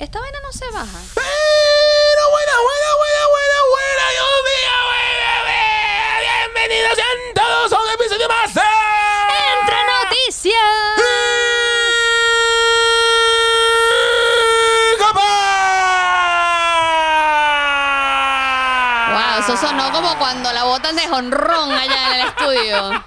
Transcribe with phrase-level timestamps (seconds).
[0.00, 0.98] Esta vaina no se baja.
[1.14, 6.20] Pero buena, buena, buena, buena, buena, Dios mío, buena, buena.
[6.20, 8.62] Bienvenidos sean todos a un episodio más de...
[9.60, 10.56] ¡Entre noticias!
[19.12, 23.04] Wow, eso sonó como cuando la botan de jonrón allá en el estudio.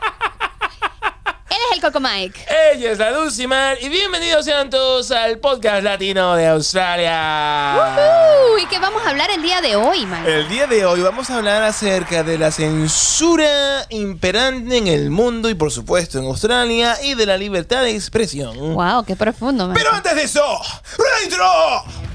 [1.83, 2.45] Coco Mike.
[2.73, 7.75] Ella es la Dulcimar y bienvenidos sean todos al podcast latino de Australia.
[7.75, 10.33] Uh, ¿Y qué vamos a hablar el día de hoy, Mike?
[10.33, 15.49] El día de hoy vamos a hablar acerca de la censura imperante en el mundo
[15.49, 18.57] y por supuesto en Australia y de la libertad de expresión.
[18.75, 19.77] Wow, qué profundo, Mike.
[19.83, 20.61] Pero antes de eso,
[20.97, 22.12] ¡una intro!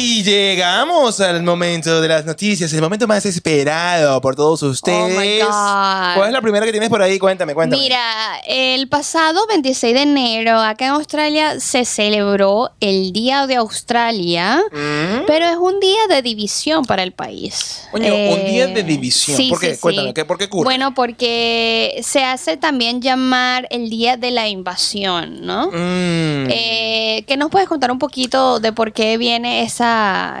[0.00, 5.16] Y llegamos al momento de las noticias, el momento más esperado por todos ustedes.
[5.16, 6.14] Oh my God.
[6.16, 7.18] ¿Cuál es la primera que tienes por ahí?
[7.18, 7.82] Cuéntame, cuéntame.
[7.82, 14.60] Mira, el pasado 26 de enero acá en Australia se celebró el Día de Australia,
[14.70, 15.24] Mm.
[15.26, 17.88] pero es un día de división para el país.
[18.00, 19.36] Eh, un día de división.
[19.36, 19.70] sí, ¿Por qué?
[19.70, 19.80] sí, sí.
[19.80, 20.64] Cuéntame, ¿qué- por qué ocurre?
[20.64, 25.68] Bueno, porque se hace también llamar el Día de la Invasión, ¿no?
[25.68, 26.48] Mm.
[26.50, 29.87] Eh, ¿Qué nos puedes contar un poquito de por qué viene esa,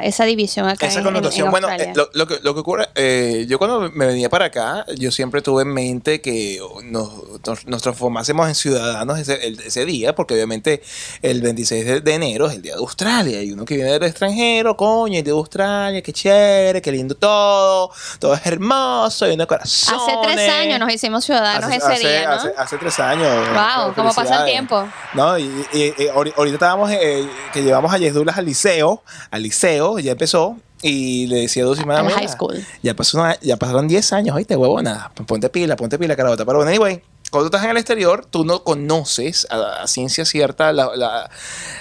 [0.02, 1.46] esa división acá Esa en- connotación.
[1.46, 4.46] en bueno, eh, lo, lo que, lo que ocurre, eh, yo cuando me venía para
[4.46, 7.10] acá, yo siempre tuve en mente que nos,
[7.46, 10.82] nos, nos transformásemos en ciudadanos ese, el- ese día, porque obviamente
[11.22, 14.02] el 26 de, de enero es el día de Australia, y uno que viene del
[14.04, 19.32] extranjero, coño, el día de Australia, qué chévere, qué lindo todo, todo es hermoso, hay
[19.34, 19.94] una corazón.
[19.94, 22.32] Hace tres años nos hicimos ciudadanos ese día, ¿no?
[22.34, 23.28] Hace, hace tres años.
[23.52, 24.86] Wow, cómo pasa el tiempo.
[25.14, 29.02] No, y, y- y ahori- ahorita estábamos, eh, que llevamos a Yesdulas al liceo,
[29.38, 32.64] al liceo, ya empezó, y le decía Dulce, Al "Mira, high school.
[32.82, 36.44] Ya, pasó una- ya pasaron 10 años, oíste, huevona, ponte pila, ponte pila, carabota.
[36.44, 40.24] Pero bueno, anyway, cuando tú estás en el exterior, tú no conoces a, a ciencia
[40.24, 41.30] cierta la, la,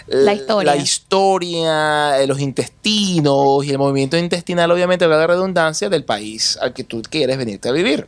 [0.08, 0.76] La historia.
[0.76, 6.74] la historia, eh, los intestinos y el movimiento intestinal, obviamente, la redundancia del país al
[6.74, 8.08] que tú quieres venirte a vivir.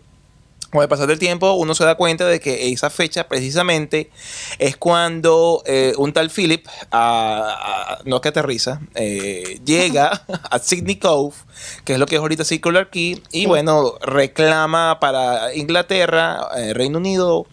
[0.71, 4.11] Con el pasar del tiempo, uno se da cuenta de que esa fecha precisamente
[4.59, 10.21] es cuando eh, un tal Philip, a- a- no que aterriza, eh, llega
[10.51, 11.35] a Sydney Cove,
[11.85, 13.45] que es lo que es ahorita Circular Key, y Sí.
[13.47, 17.47] bueno, reclama para Inglaterra, eh, Reino Unido,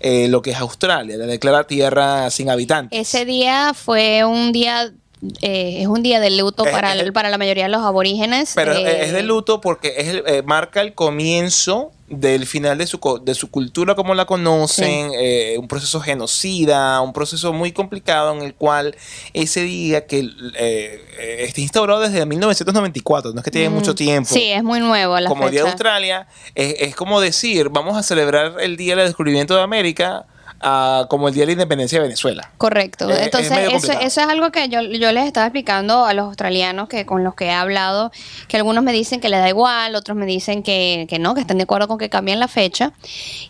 [0.00, 2.98] lo que es Australia, le declara tierra sin habitantes.
[2.98, 4.92] Ese día fue un día,
[5.40, 7.82] eh, es un día de luto Es- para, es el- para la mayoría de los
[7.82, 8.52] aborígenes.
[8.54, 12.86] Pero eh, es de luto porque es el- eh, marca el comienzo del final de
[12.86, 18.34] su, de su cultura como la conocen, eh, un proceso genocida, un proceso muy complicado
[18.36, 18.94] en el cual
[19.32, 20.30] ese día que eh,
[21.18, 24.28] eh, está instaurado desde 1994, no es que tiene mm, mucho tiempo.
[24.34, 25.72] Sí, es muy nuevo la como Día de fecha.
[25.72, 30.26] Australia, es, es como decir, vamos a celebrar el Día del Descubrimiento de América
[31.08, 32.50] como el Día de la Independencia de Venezuela.
[32.58, 33.08] Correcto.
[33.10, 36.26] Es- es Entonces, eso, eso es algo que yo, yo les estaba explicando a los
[36.26, 38.12] australianos que con los que he hablado,
[38.48, 41.40] que algunos me dicen que les da igual, otros me dicen que, que no, que
[41.40, 42.92] están de acuerdo con que cambien la fecha.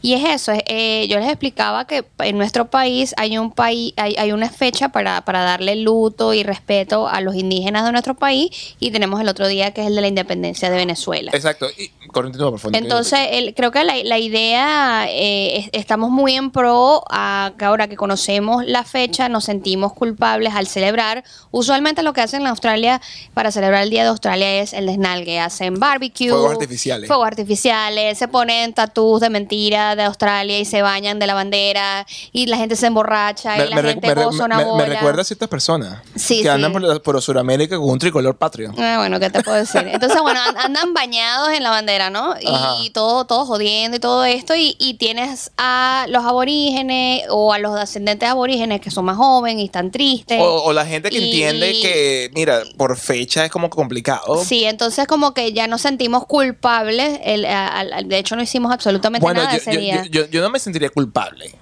[0.00, 3.92] Y es eso, es, eh, yo les explicaba que en nuestro país hay un país,
[3.96, 8.14] hay, hay una fecha para, para darle luto y respeto a los indígenas de nuestro
[8.14, 11.30] país y tenemos el otro día que es el de la independencia de Venezuela.
[11.34, 11.66] Exacto.
[11.76, 12.76] Y, por favor.
[12.76, 17.64] Entonces, el- creo que la, la idea, eh, es- estamos muy en pro a que
[17.64, 21.24] ahora que conocemos la fecha, nos sentimos culpables al celebrar.
[21.50, 23.00] Usualmente lo que hacen en Australia
[23.34, 25.40] para celebrar el Día de Australia es el desnalgue.
[25.40, 26.30] Hacen barbecue.
[26.30, 27.08] Fuegos artificiales.
[27.08, 32.06] Fuegos artificiales, se ponen tatús de mentira de Australia y se bañan de la bandera
[32.32, 35.48] y la gente se emborracha y la gente goza una me- me recuerda a ciertas
[35.48, 36.48] personas Sí, que sí.
[36.48, 38.72] andan por, por Sudamérica con un tricolor patrio.
[38.78, 39.86] Ah, bueno, ¿qué te puedo decir?
[39.86, 42.32] Entonces, bueno, an- andan bañados en la bandera, ¿no?
[42.32, 42.76] Ajá.
[42.82, 44.54] Y todo, todo jodiendo y todo esto.
[44.54, 46.91] Y, y tienes a los aborígenes
[47.30, 50.40] o a los descendentes aborígenes que son más jóvenes y están tristes.
[50.40, 54.42] O, o la gente que Y- entiende que, mira, por fecha es como complicado.
[54.44, 57.20] Sí, entonces como que ya nos sentimos culpables.
[57.24, 60.02] El- al- al- de hecho, no hicimos absolutamente Bueno, nada yo, ese yo- día.
[60.04, 61.52] yo- yo- yo no me sentiría culpable.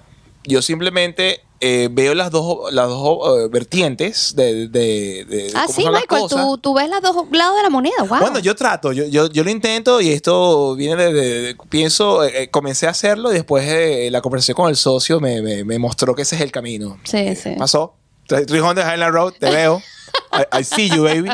[0.45, 5.75] Yo simplemente eh, veo las dos, las dos eh, vertientes de, de, de ah, cómo
[5.75, 6.41] sí, son las Michael, cosas.
[6.45, 7.95] tú, tú ves los dos lados de la moneda.
[7.99, 8.19] Wow.
[8.19, 12.43] Bueno, yo trato, yo, yo, yo lo intento y esto viene de, de- pienso, eh,
[12.43, 15.77] eh, comencé a hacerlo y después eh, la conversación con el socio me, me- me
[15.77, 16.97] mostró que ese es el camino.
[17.03, 17.51] Sí, sí.
[17.59, 17.93] Pasó.
[18.27, 19.81] 300 Highland Road, te veo.
[20.33, 21.29] I, I see you, baby.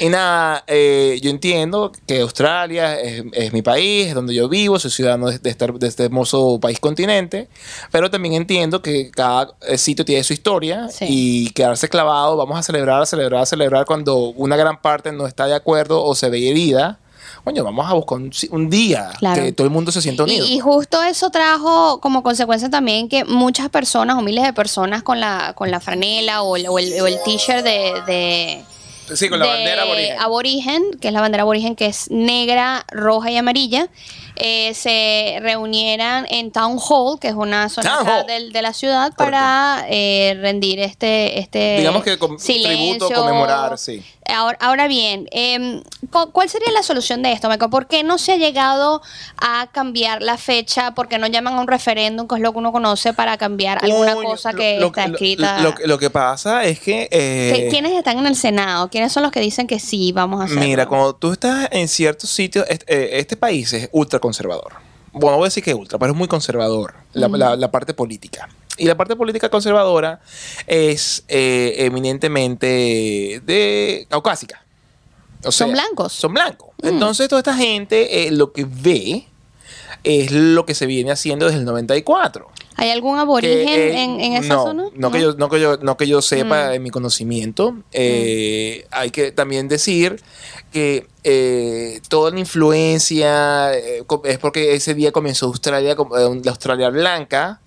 [0.00, 4.78] Y nada, eh, yo entiendo que Australia es, es mi país, es donde yo vivo,
[4.78, 7.48] soy ciudadano de, de este, de este hermoso país continente,
[7.90, 11.06] pero también entiendo que cada eh, sitio tiene su historia Sí.
[11.08, 15.26] y quedarse clavado, vamos a celebrar, a celebrar, a celebrar cuando una gran parte no
[15.26, 16.98] está de acuerdo o se ve herida.
[17.44, 19.42] Coño, vamos a buscar un, un día Claro.
[19.42, 20.46] que todo el mundo se sienta unido.
[20.46, 25.02] Y, y justo eso trajo como consecuencia también que muchas personas o miles de personas
[25.02, 29.28] con la, con la franela o el, o el, o el t-shirt de, de, sí,
[29.28, 30.18] con la de bandera aborigen.
[30.20, 33.88] aborigen, que es la bandera aborigen que es negra, roja y amarilla,
[34.36, 39.84] eh, se reunieran en Town Hall, que es una zona del- de, la ciudad, para
[39.90, 42.98] eh, rendir este, este Digamos que silencio.
[43.08, 44.02] tributo, conmemorar, sí.
[44.32, 45.26] Ahora, ahora bien,
[46.10, 47.70] cu- ¿cuál sería la solución de esto, Michael?
[47.70, 49.02] ¿Por qué no se ha llegado
[49.38, 50.94] a cambiar la fecha?
[50.94, 53.78] ¿Por qué no llaman a un referéndum, que es lo que uno conoce, para cambiar
[53.84, 55.60] alguna cosa que lo- está lo- escrita?
[55.62, 57.08] Lo, lo que pasa es que...
[57.10, 58.88] eh, ¿Qué- ¿Quiénes están en el Senado?
[58.88, 60.62] ¿Quiénes son los que dicen que sí, vamos a hacerlo?
[60.62, 62.84] Mira, cuando tú estás en ciertos sitios, este,
[63.16, 64.72] eh, este país es ultra conservador.
[65.12, 68.48] Bueno, voy a decir que ultra, pero es muy conservador, la, la- la parte política.
[68.80, 70.20] Y la parte política conservadora
[70.66, 74.64] es eh, eminentemente de caucásica.
[75.44, 76.12] O Son blancos.
[76.12, 76.70] Son blancos.
[76.82, 79.26] Entonces, toda esta gente eh, lo que ve
[80.02, 82.48] es lo que se viene haciendo desde el 94.
[82.76, 84.84] ¿Hay algún aborigen Que, eh, en, en esa no, zona?
[84.94, 86.72] No, que yo, no, que yo, no que yo sepa Mm.
[86.72, 87.74] en mi conocimiento.
[87.92, 90.22] Eh, Hay que también decir
[90.72, 97.60] que eh, toda la influencia eh, es porque ese día comenzó Australia, la Australia blanca.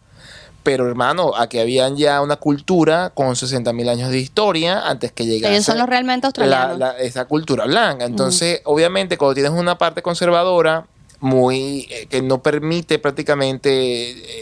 [0.64, 5.26] Pero hermano, aquí habían ya una cultura con 60 mil años de historia antes que
[5.26, 6.80] llegase Ellos son los realmente australianos.
[6.80, 8.06] la- esa cultura blanca.
[8.06, 10.86] Entonces, obviamente, cuando tienes una parte conservadora
[11.20, 13.72] muy eh, que no permite prácticamente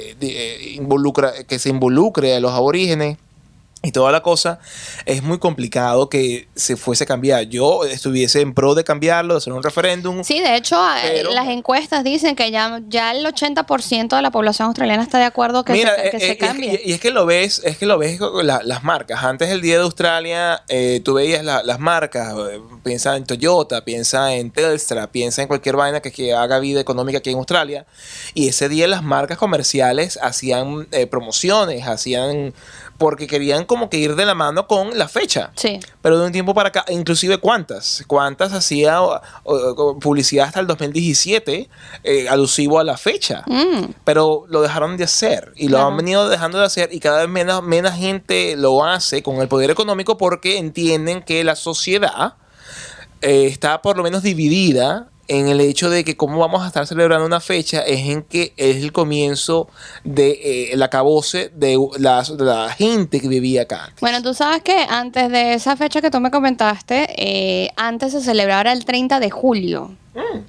[0.09, 3.17] eh, de- eh, involucra que se involucre a los aborígenes
[3.83, 4.59] y toda la cosa,
[5.05, 7.45] es muy complicado que se fuese a cambiar.
[7.45, 10.23] Yo estuviese en pro de cambiarlo, de hacer un referéndum.
[10.23, 14.29] Sí, de hecho, eh, Pero- las encuestas dicen que ya, ya el 80% de la
[14.29, 16.77] población australiana está de acuerdo que Mira, se, que eh, se eh, y es cambie.
[16.77, 19.23] que- y es que lo ves, es que lo ves con la- las marcas.
[19.23, 23.83] Antes del día de Australia, eh, tú veías la- las marcas, eh, piensa en Toyota,
[23.83, 27.87] piensa en Telstra, piensa en cualquier vaina que, que haga vida económica aquí en Australia.
[28.35, 32.53] Y ese día las marcas comerciales hacían eh, promociones, hacían
[33.01, 35.51] porque querían como que ir de la mano con la fecha.
[35.55, 35.79] Sí.
[36.03, 40.67] Pero de un tiempo para acá, inclusive cuántas, cuántas hacía o- o- publicidad hasta el
[40.67, 41.67] 2017
[42.03, 43.93] eh, alusivo a la fecha Mm.
[44.03, 47.29] pero lo dejaron de hacer y lo han venido dejando de hacer y cada vez
[47.29, 52.35] menos, menos gente lo hace con el poder económico porque entienden que la sociedad
[53.21, 56.85] eh, está por lo menos dividida en el hecho de que cómo vamos a estar
[56.87, 59.69] celebrando una fecha es en que es el comienzo
[60.03, 64.01] de eh, el acabose de la, de la gente que vivía acá antes.
[64.01, 68.21] Bueno, tú sabes que antes de esa fecha que tú me comentaste, eh, antes se
[68.21, 69.95] celebraba el 30 de julio,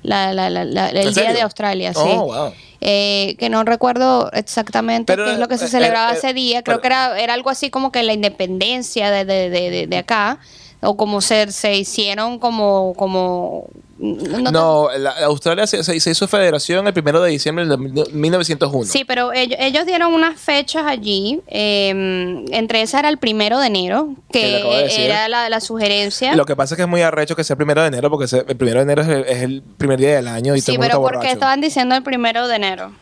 [0.02, 2.00] la- la- la- la- ¿En el Día de Australia, sí.
[2.04, 2.52] Oh, wow.
[2.80, 6.62] Eh, que no recuerdo exactamente Pero, qué es lo que se eh, celebraba ese día.
[6.64, 9.86] Creo pero- que era, era algo así como que la independencia de, de, de, de-
[9.86, 10.40] de acá.
[10.84, 12.92] O como se, se hicieron como...
[12.96, 13.66] como
[14.02, 17.76] no, No, la- Australia se, se- hizo federación el primero de diciembre de
[18.12, 18.90] 1901.
[18.90, 21.40] Sí, pero ellos, ellos dieron unas fechas allí.
[21.46, 26.34] eh, entre esas era el primero de enero, Que de era la, la sugerencia.
[26.34, 28.24] Lo que pasa es que es muy arrecho que sea el primero de enero, porque
[28.36, 30.78] el primero de enero es el, es el primer día del año y todo Sí,
[30.80, 32.92] pero ¿por qué estaban diciendo el primero de enero?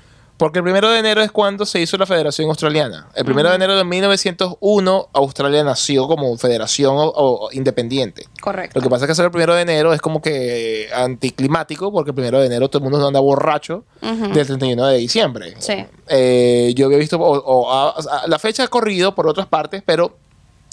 [0.40, 3.08] Porque el primero de enero es cuando se hizo la Federación Australiana.
[3.14, 8.26] El primero de enero de 1901, Australia nació como federación o- o independiente.
[8.40, 8.78] Correcto.
[8.78, 12.10] Lo que pasa es que hacer el primero de enero es como que anticlimático, porque
[12.10, 14.32] el primero de enero todo el mundo anda borracho Ujú.
[14.32, 15.54] del 31 de diciembre.
[15.58, 15.84] Sí.
[16.08, 19.82] Eh, yo había visto, o- o- a- a- la fecha ha corrido por otras partes,
[19.84, 20.16] pero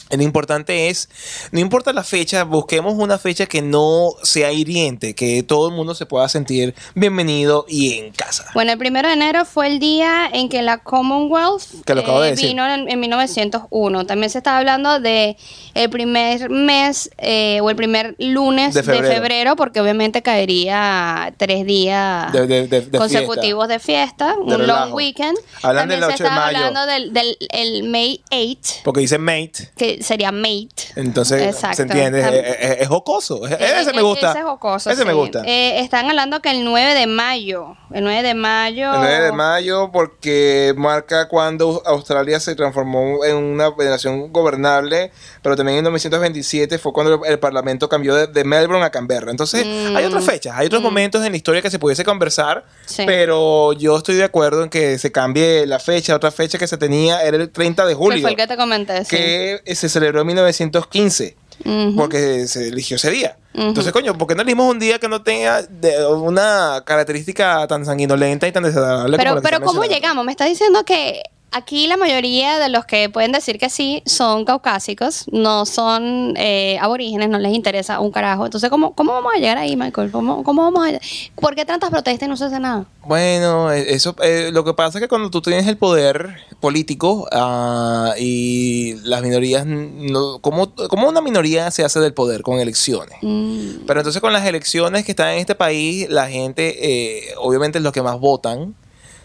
[0.09, 1.09] lo importante es,
[1.51, 5.95] no importa la fecha, busquemos una fecha que no sea hiriente, que todo el mundo
[5.95, 8.45] se pueda sentir bienvenido y en casa.
[8.53, 12.01] Bueno, el primero de enero fue el día en que la Commonwealth eh, Que lo
[12.01, 12.49] acabo de decir.
[12.49, 14.05] vino en, en 1901.
[14.05, 15.37] También se estaba hablando de
[15.73, 19.13] el primer mes eh, o el primer lunes De de febrero.
[19.15, 19.55] febrero.
[19.55, 24.95] porque obviamente caería tres días De- de- consecutivos de fiesta, un long relajo.
[24.95, 25.37] weekend.
[25.61, 26.57] Hablan del También se 8 de estaba mayo.
[26.65, 29.71] hablando del, del el May 8, Porque dice mate.
[29.75, 30.67] que eh, sería mate.
[30.95, 31.77] Entonces, Exacto.
[31.77, 32.23] ¿se entiende?
[32.23, 33.45] Tam- Es, es- es jocoso.
[33.47, 34.29] Es- Eh, ese me eh, gusta.
[34.31, 35.43] Ese es jocoso, Ese me gusta.
[35.45, 37.75] Eh, están hablando que el 9 de mayo.
[37.93, 38.93] El 9 de mayo.
[38.93, 45.11] El 9 de mayo porque marca cuando Australia se transformó en una nación gobernable,
[45.41, 49.31] pero también en 1927 fue cuando el Parlamento cambió de, de Melbourne a Canberra.
[49.31, 49.95] Entonces, Mm.
[49.95, 53.03] hay otras fechas, hay otros momentos en la historia que se pudiese conversar, Sí.
[53.05, 56.15] pero yo estoy de acuerdo en que se cambie la fecha.
[56.15, 58.57] Otra fecha que se tenía era el 30 de Que julio, fue el que te
[58.57, 61.35] comenté, que eh, se celebró en 1915.
[61.65, 61.95] Ujú.
[61.95, 63.37] Porque se eligió ese día.
[63.55, 63.67] Ujú.
[63.69, 67.83] Entonces, coño, ¿por qué no elegimos un día que no tenga de- una característica tan
[67.85, 70.23] sanguinolenta y tan desagradable Pero, como pero ¿cómo llegamos?
[70.25, 71.23] Me estás diciendo que
[71.57, 76.77] aquí la mayoría de los que pueden decir que sí son caucásicos, no son eh,
[76.79, 78.45] aborígenes, no les interesa un carajo.
[78.45, 80.11] Entonces, ¿cómo, cómo vamos a llegar ahí, Michael?
[80.11, 80.99] ¿Cómo, cómo vamos a...
[81.35, 82.85] ¿Por qué tantas protestas y no se hace nada?
[83.05, 87.27] Bueno, eh, eso, eh, lo que pasa es que cuando tú tienes el poder político
[87.31, 93.17] ah, y las minorías, no, ¿cómo, cómo una minoría se hace del poder con elecciones?
[93.21, 97.79] Mm, Pero entonces con las elecciones que están en este país, la gente, eh, obviamente
[97.79, 98.75] los que más votan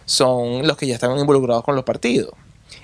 [0.05, 2.31] son los que ya están involucrados con los partidos.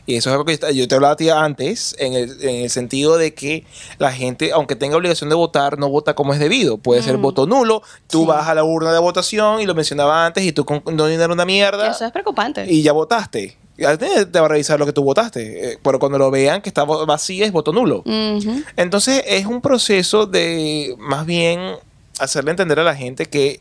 [0.07, 2.71] Y eso es algo que yo te- hablaba a ti antes, en el, en el
[2.71, 3.65] sentido de que
[3.99, 6.79] la gente, aunque tenga obligación de votar, no vota como es debido.
[6.79, 7.23] Puede ser Mm.
[7.23, 8.27] voto nulo, tú Sí.
[8.27, 11.33] vas a la urna de votación y lo mencionaba antes y tú con no dinero
[11.35, 12.65] una mierda eso es preocupante.
[12.71, 13.57] y ya votaste.
[13.77, 13.85] Te,
[14.41, 15.73] va a revisar lo que tú votaste.
[15.75, 18.03] eh, pero cuando lo vean que está vacía es voto nulo.
[18.77, 21.61] Entonces es un proceso de más bien
[22.19, 23.61] hacerle entender a la gente que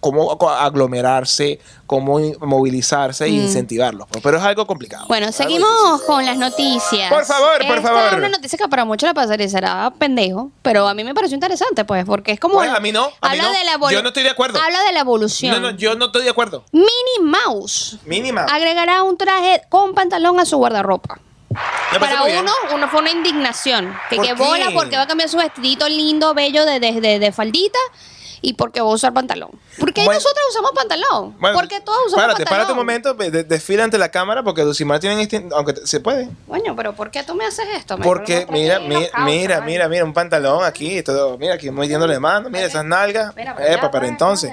[0.00, 3.34] cómo aglomerarse, cómo movilizarse e Mm.
[3.34, 4.06] incentivarlos.
[4.10, 5.06] pues, Pero es algo complicado.
[5.08, 6.06] Bueno, Algo seguimos difícil.
[6.06, 7.12] con las noticias.
[7.12, 8.04] Por favor, por favor.
[8.12, 11.84] es una noticia que para muchos la parecerá pendejo, pero a mí me pareció interesante,
[11.84, 12.54] pues, porque es como...
[12.54, 13.52] Pues, a mí no, a mí habla no.
[13.52, 14.60] de la Yo no estoy de acuerdo.
[14.60, 15.60] Habla de la evolución.
[15.62, 16.64] No, no, yo no estoy de acuerdo.
[16.72, 16.90] Minnie
[17.22, 18.42] Mouse Mínima.
[18.44, 21.18] agregará un traje con pantalón a su guardarropa.
[21.98, 23.96] Para uno, uno fue una indignación.
[24.10, 24.42] Que, ¿Por que qué?
[24.42, 27.78] bola porque va a cambiar su vestidito lindo, bello de, de, de- de faldita
[28.48, 29.50] y porque va a usar pantalón.
[29.76, 30.18] ¿Por qué Bueno.
[30.20, 31.36] nosotros usamos pantalón?
[31.40, 32.58] Bueno, porque todos usamos párate, pantalón.
[32.58, 35.98] párate un momento, de- desfila ante la cámara porque Dulcimar tienen este, aunque te- se
[35.98, 36.28] puede.
[36.46, 37.98] Coño, pero ¿por qué tú me haces esto?
[37.98, 39.72] Porque mira, mira, causa, mira, vale.
[39.72, 43.34] mira, mira, un pantalón aquí, todo, mira, aquí metiéndole mano, mira esas nalgas.
[43.34, 44.52] Mira, ya, Epa, pero pues, entonces.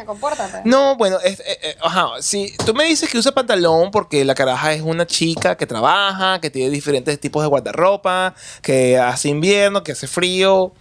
[0.66, 4.34] No, bueno, es, eh, eh, ajá, si tú me dices que usa pantalón porque la
[4.34, 8.34] caraja es una chica que trabaja, que tiene diferentes tipos de guardarropa,
[8.64, 10.74] que hace invierno, que hace frío.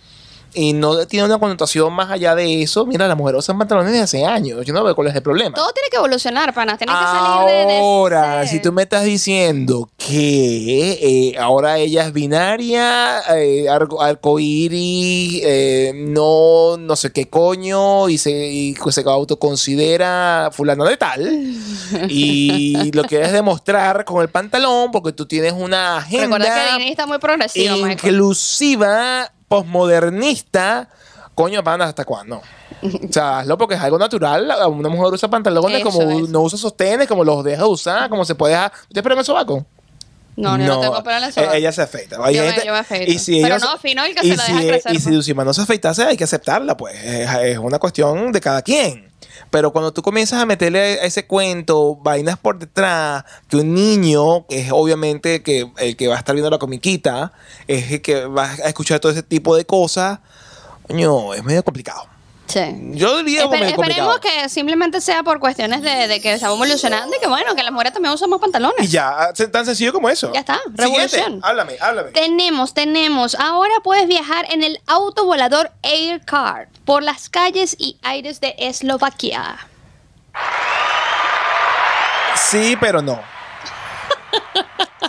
[0.55, 2.85] Y no tiene una connotación más allá de eso.
[2.87, 4.65] Mira, las mujeres usan pantalones desde hace años.
[4.65, 5.55] Yo no veo cuál es el problema.
[5.55, 6.79] Todo tiene que evolucionar, panas.
[6.79, 7.79] Tienes que salir de-.
[7.79, 15.41] Ahora, si tú me estás diciendo que eh, ahora ella es binaria, eh, arco, arcoíris,
[15.45, 21.21] eh, no, no sé qué coño, y se, y se autoconsidera fulano de tal,
[22.09, 26.91] y lo quieres demostrar con el pantalón porque tú tienes una agenda Recuerda que Disney
[26.91, 27.93] está muy progresivo, Michael.
[27.93, 30.89] inclusiva, posmodernista.
[31.35, 32.37] Coño, pana, ¿hasta cuándo?
[32.83, 34.53] O sea, hazlo porque es algo natural.
[34.69, 38.35] Una mujer usa pantalones Eso, como no usa sostenes, como los deja usar, como se
[38.35, 38.73] puede dejar.
[38.83, 39.65] ¿Usted espera en el sobaco?
[40.35, 41.53] No, no, tengo pelo en el sobaco.
[41.55, 42.17] Ella se afeita.
[42.23, 43.11] Hay Yo me- gente- yo me afeito.
[43.13, 45.53] Y si Pero ella no, fino el que se si, deja crecer, Y si no
[45.55, 46.95] se afeitase, hay que aceptarla, pues.
[47.05, 49.12] Es, es una cuestión de cada quien.
[49.51, 54.47] Pero cuando tú comienzas a meterle a ese cuento vainas por detrás, que un niño,
[54.47, 57.33] que es obviamente que el que va a estar viendo la comiquita,
[57.67, 60.21] es el que va a escuchar todo ese tipo de cosas,
[60.89, 62.12] es medio complicado.
[62.53, 62.61] Sí.
[62.93, 67.21] Yo diría Espe- esperemos que simplemente sea por cuestiones de, de que estamos evolucionando y
[67.21, 68.85] que bueno, que las mujeres también usamos pantalones.
[68.85, 70.31] Y ya, se- tan sencillo como eso.
[70.35, 70.83] Ya está, Siguiente.
[70.83, 71.41] revolución.
[71.43, 72.11] Háblame, háblame.
[72.11, 73.35] Tenemos, tenemos.
[73.37, 79.57] Ahora puedes viajar en el auto volador Aircard por las calles y aires de Eslovaquia.
[82.37, 83.21] Sí, pero no.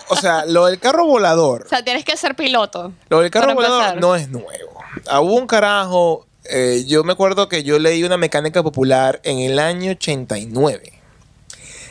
[0.09, 1.63] O sea, lo del carro volador.
[1.65, 2.93] O sea, tienes que ser piloto.
[3.09, 4.01] Lo del carro volador empezar.
[4.01, 4.83] no es nuevo.
[5.09, 6.25] Ah, Hubo un carajo.
[6.45, 10.93] Eh, yo me acuerdo que yo leí una mecánica popular en el año 89.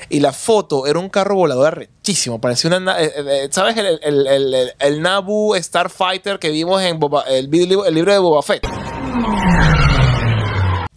[0.08, 2.38] Y la foto era un carro volador arrechísimo.
[2.40, 2.80] Parecía una.
[2.80, 7.48] na- eh, eh, ¿Sabes el, el, el- el- Nabu Starfighter que vimos en Boba- el,
[7.54, 8.62] el libro de Boba Fett?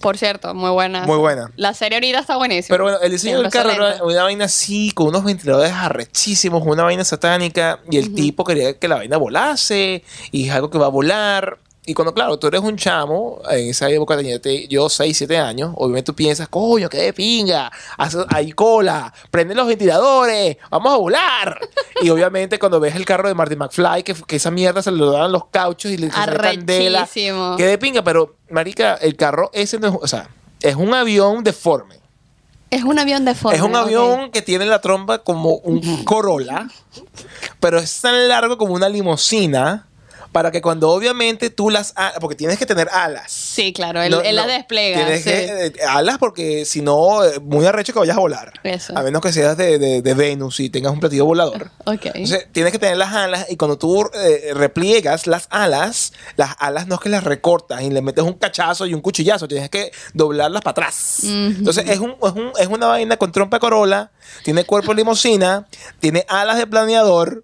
[0.01, 1.03] Por cierto, muy buena.
[1.05, 1.49] Muy buena.
[1.55, 2.73] La serie ahorita está buenísima.
[2.75, 6.83] Pero bueno, el diseño del carro era una vaina así, con unos ventiladores arrechísimos, una
[6.83, 10.85] vaina satánica, y el tipo quería que la vaina volase, y es algo que va
[10.87, 11.57] a volar.
[11.87, 15.37] Y cuando, claro, tú eres un chamo, en esa época tenía te- yo 6, 7
[15.37, 17.71] años, obviamente tú piensas, coño, qué de pinga,
[18.29, 21.59] hay cola, prende los ventiladores, vamos a volar.
[22.01, 25.05] y obviamente cuando ves el carro de Marty McFly, que, que esa mierda se le
[25.05, 26.21] daban los cauchos y le echan
[26.57, 27.07] candela,
[27.57, 30.29] qué de pinga, pero, marica, el carro ese no es, o sea,
[30.61, 31.99] es un avión deforme.
[32.71, 33.55] Es un avión de forma.
[33.55, 36.67] Es un avión que tiene la trompa como un Corolla,
[37.59, 39.87] pero es tan largo como una limusina,
[40.35, 41.93] para que cuando obviamente tú las...
[42.19, 43.31] Porque tienes que tener alas.
[43.31, 44.97] Sí, claro, él, No, él despliega.
[44.97, 45.29] Tienes sí.
[45.29, 48.51] que eh, alas porque si no, eh, muy arrecho que vayas a volar.
[48.63, 48.97] Eso.
[48.97, 51.71] A menos que seas de, de- de Venus y tengas un platillo volador.
[51.85, 52.07] Ok.
[52.07, 56.85] Entonces, tienes que tener las alas y cuando tú eh, repliegas las alas, las alas
[56.87, 59.93] no es que las recortas y le metes un cachazo y un cuchillazo, tienes que
[60.13, 61.19] doblarlas para atrás.
[61.23, 64.11] Entonces, es, un, es, un- es una vaina con trompa de corola,
[64.43, 65.67] tiene cuerpo de limusina,
[65.99, 67.43] tiene alas de planeador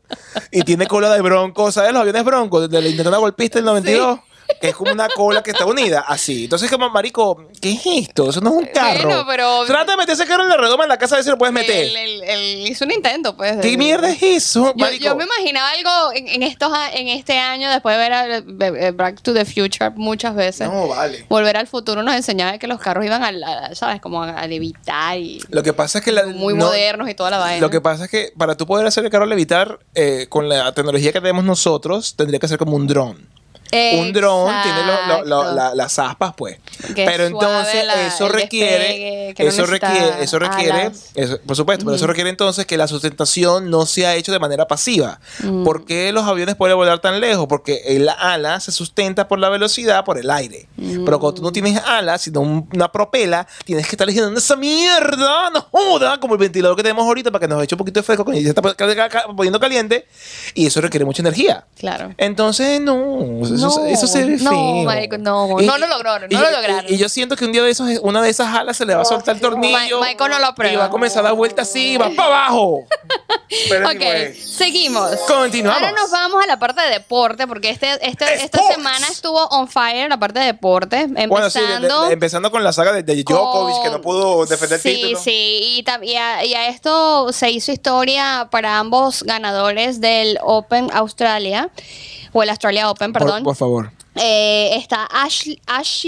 [0.52, 1.72] y tiene cola de bronco.
[1.72, 4.20] ¿Sabes los aviones broncos de la intentona golpista del 92?
[4.60, 6.44] Que es como una cola que está unida, así.
[6.46, 8.30] Entonces, como marico, ¿qué es esto?
[8.30, 9.08] Eso no es un carro.
[9.08, 11.24] Bueno, pero- Trata de meter ese carro en la redoma en la casa a ver
[11.24, 11.88] si lo puedes meter.
[11.96, 13.58] Él hizo un intento, pues.
[13.62, 15.04] ¿Qué mierda es eso, Yo, marico?
[15.06, 19.22] yo me imaginaba algo en, en estos en este año después de ver a, Back
[19.22, 20.68] to the Future muchas veces.
[20.68, 21.26] No, vale.
[21.30, 24.02] Volver al futuro nos enseñaba que los carros iban a, ¿sabes?
[24.02, 27.14] Como a, a levitar y Lo que pasa es que la, muy no- modernos y
[27.14, 27.62] toda la vaina.
[27.62, 30.72] Lo que pasa es que para tú poder hacer el carro levitar eh, con la
[30.74, 33.28] tecnología que tenemos nosotros, tendría que ser como un dron.
[34.00, 35.56] Un dron tiene lo- lo- lo- Exacto.
[35.56, 36.58] la- las aspas, pues.
[36.96, 40.92] Que pero entonces la- eso requiere, despegue, que no eso requiere, eso requiere,
[41.46, 45.20] por supuesto, pero eso requiere entonces que la sustentación no sea hecho de manera pasiva.
[45.64, 47.48] ¿Por qué los aviones pueden volar tan lejos?
[47.48, 50.68] Porque el ala se sustenta por la velocidad, por el aire.
[50.78, 54.56] Pero cuando tú no tienes alas, sino un- una propela, tienes que estar generando esa
[54.56, 58.00] mierda, no joda, como el ventilador que tenemos ahorita para que nos eche un poquito
[58.00, 60.06] de fresco cuando ya se está poniendo caliente.
[60.54, 61.66] Y eso requiere mucha energía.
[61.78, 62.14] Claro.
[62.18, 62.98] Entonces, no,
[63.68, 64.84] eso, No, eso se ve no, feo.
[64.86, 66.86] marico, no, no lo lograron, no y- lo lograron.
[66.88, 69.02] Y, yo siento que un día de esos, una de esas alas se le va
[69.02, 70.00] a soltar el tornillo.
[70.00, 70.74] Ma- Michael no lo aprueba.
[70.74, 72.86] Y va a comenzar a dar vueltas así, y va para abajo.
[73.70, 75.10] Pero Ok, anyway, seguimos.
[75.28, 75.82] Continuamos.
[75.82, 79.68] Ahora nos vamos a la parte de deporte, porque este, este, esta semana estuvo on
[79.68, 81.02] fire la parte de deporte.
[81.02, 81.30] Empezando.
[81.30, 84.46] Bueno, sí, de- de- de- empezando con la saga de, de Djokovic, que no pudo
[84.46, 85.20] defender sí, el título.
[85.20, 90.40] Sí, y, tam- y a, y a esto se hizo historia para ambos ganadores del
[90.44, 91.70] Open Australia,
[92.32, 93.44] o el Australia Open, Por- perdón.
[93.44, 93.92] Por, favor.
[94.16, 96.08] Eh, está Ash, Ash,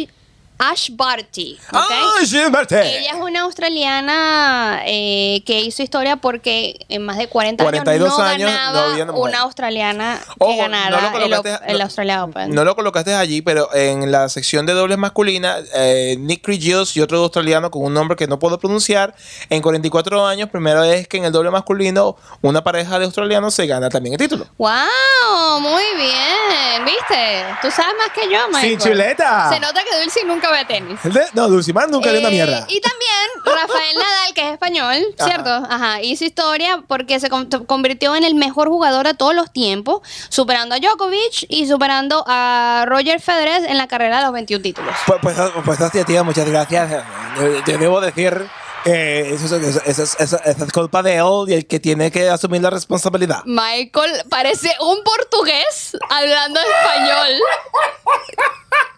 [0.71, 1.57] Ash Barty.
[1.71, 1.75] ¿ok?
[1.91, 2.77] ¡Ah, Jim Martin!
[2.79, 8.19] Ella es una australiana eh, que hizo historia porque en más de 40 42 años
[8.19, 12.53] no años no ganaba una australiana que Ojo, ganara no el, no- Australia Open.
[12.53, 17.01] No lo colocaste allí, pero en la sección de dobles masculina, eh, Nick Kyrgios y
[17.01, 19.13] otro australiano con un nombre que no puedo pronunciar,
[19.49, 23.67] en 44 años, primera vez que en el doble masculino una pareja de australianos se
[23.67, 24.47] gana también el título.
[24.57, 25.59] ¡Wow!
[25.59, 27.45] Muy bien, ¿viste?
[27.61, 28.69] Tú sabes más que yo, Michael.
[28.69, 29.49] Sin chuleta.
[29.51, 30.99] Se nota que Dulce nunca ve tenis.
[31.03, 32.65] El de- No, Dulcimar nunca dio una Eh, mierda.
[32.69, 35.29] Y también Rafael Nadal, que es español, Ajá.
[35.29, 35.49] ¿cierto?
[35.69, 36.01] Ajá.
[36.01, 40.75] Hizo historia porque se con- convirtió en el mejor jugador de todos los tiempos, superando
[40.75, 44.93] a Djokovic y superando a Roger Federer en la carrera de los 21 títulos.
[45.05, 47.03] Pues, pues, pues hostia, tía, muchas gracias.
[47.37, 48.47] Yo, yo debo decir
[48.83, 52.61] que eso, eso- eso- eso- es culpa de él y el que tiene que asumir
[52.61, 53.41] la responsabilidad.
[53.45, 57.31] Michael parece un portugués hablando español.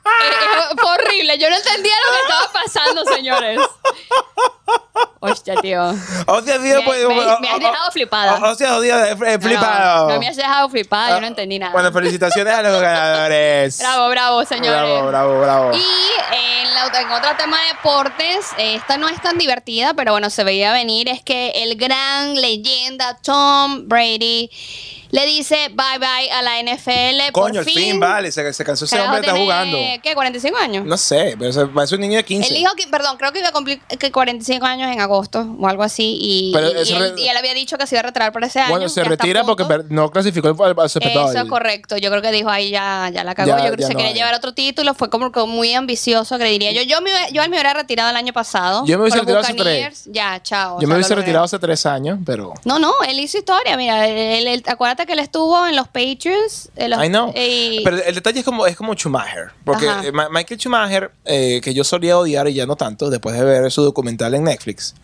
[0.05, 1.37] Eh, eh, fue horrible.
[1.39, 3.59] Yo no entendía lo que estaba pasando, señores.
[5.19, 5.81] Hostia, tío.
[6.27, 8.35] O sea, tío, Me- pues, me- o- me has o- dejado flipada.
[8.35, 10.09] O, o sea, tío, eh, No, no, flipado.
[10.09, 11.71] No, me has dejado flipada, yo no entendí nada.
[11.73, 13.79] Bueno, felicitaciones a los ganadores.
[13.79, 14.81] bravo, bravo, señores.
[14.81, 15.71] Bravo, bravo, bravo.
[15.73, 15.83] Y
[16.35, 20.29] en, la, en otro tema de deportes, eh, esta no es tan divertida, pero bueno,
[20.29, 24.49] se veía venir, es que el gran leyenda Tom Brady
[25.11, 27.31] le dice bye bye a la NFL.
[27.31, 29.77] Coño, por al fin, vale, se, se cansó ese hombre, está tiene, jugando.
[30.03, 30.13] ¿Qué?
[30.15, 30.85] ¿45 años?
[30.85, 32.49] No sé, pero se- parece un niño de 15.
[32.49, 35.67] Él dijo que, perdón, creo que iba a cumplir que 45 años en agosto o
[35.67, 36.17] algo así.
[36.19, 38.59] Y, y- él, re- y él había dicho que se iba a retirar por ese
[38.59, 38.71] año.
[38.71, 40.85] bueno, se retira porque no clasificó al, al.
[40.85, 41.95] Eso es correcto.
[41.97, 43.49] Yo creo que dijo ahí ya, ya la cagó.
[43.51, 44.17] Ya- yo creo que se no quería hay.
[44.17, 44.93] llevar otro título.
[44.95, 46.81] Fue como que muy ambicioso, que diría yo.
[46.81, 48.83] Yo me, yo me hubiera retirado el año pasado.
[48.85, 49.53] Yo me los retirado hace
[50.05, 50.75] Ya, chao.
[50.75, 52.53] o Yo sea, me hubiese retirado hace tres años, pero...
[52.63, 53.75] No, no, él hizo historia.
[53.77, 56.69] Mira, él- él- acuérdate que él estuvo en los Patriots.
[56.75, 57.31] en los- I know.
[57.35, 59.51] y- Pero el detalle es como, es como Schumacher.
[59.63, 60.03] Porque Ajá.
[60.31, 63.81] Michael Schumacher, eh, que yo solía odiar y ya no tanto, después de ver su
[63.83, 64.95] documental en Netflix.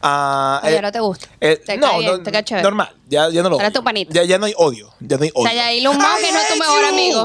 [0.00, 1.26] Ay, eh, ahora te gusta.
[1.40, 2.62] eh, Te no, bien, no, te cae chévere.
[2.64, 2.90] normal.
[3.08, 3.78] Ya, ya no lo Ahora odio.
[3.80, 4.12] tu panita.
[4.12, 4.90] Ya, ya no hay odio.
[5.00, 5.50] Ya no hay o odio.
[5.50, 7.24] sea, ya Elon Musk que no es tu mejor amigo.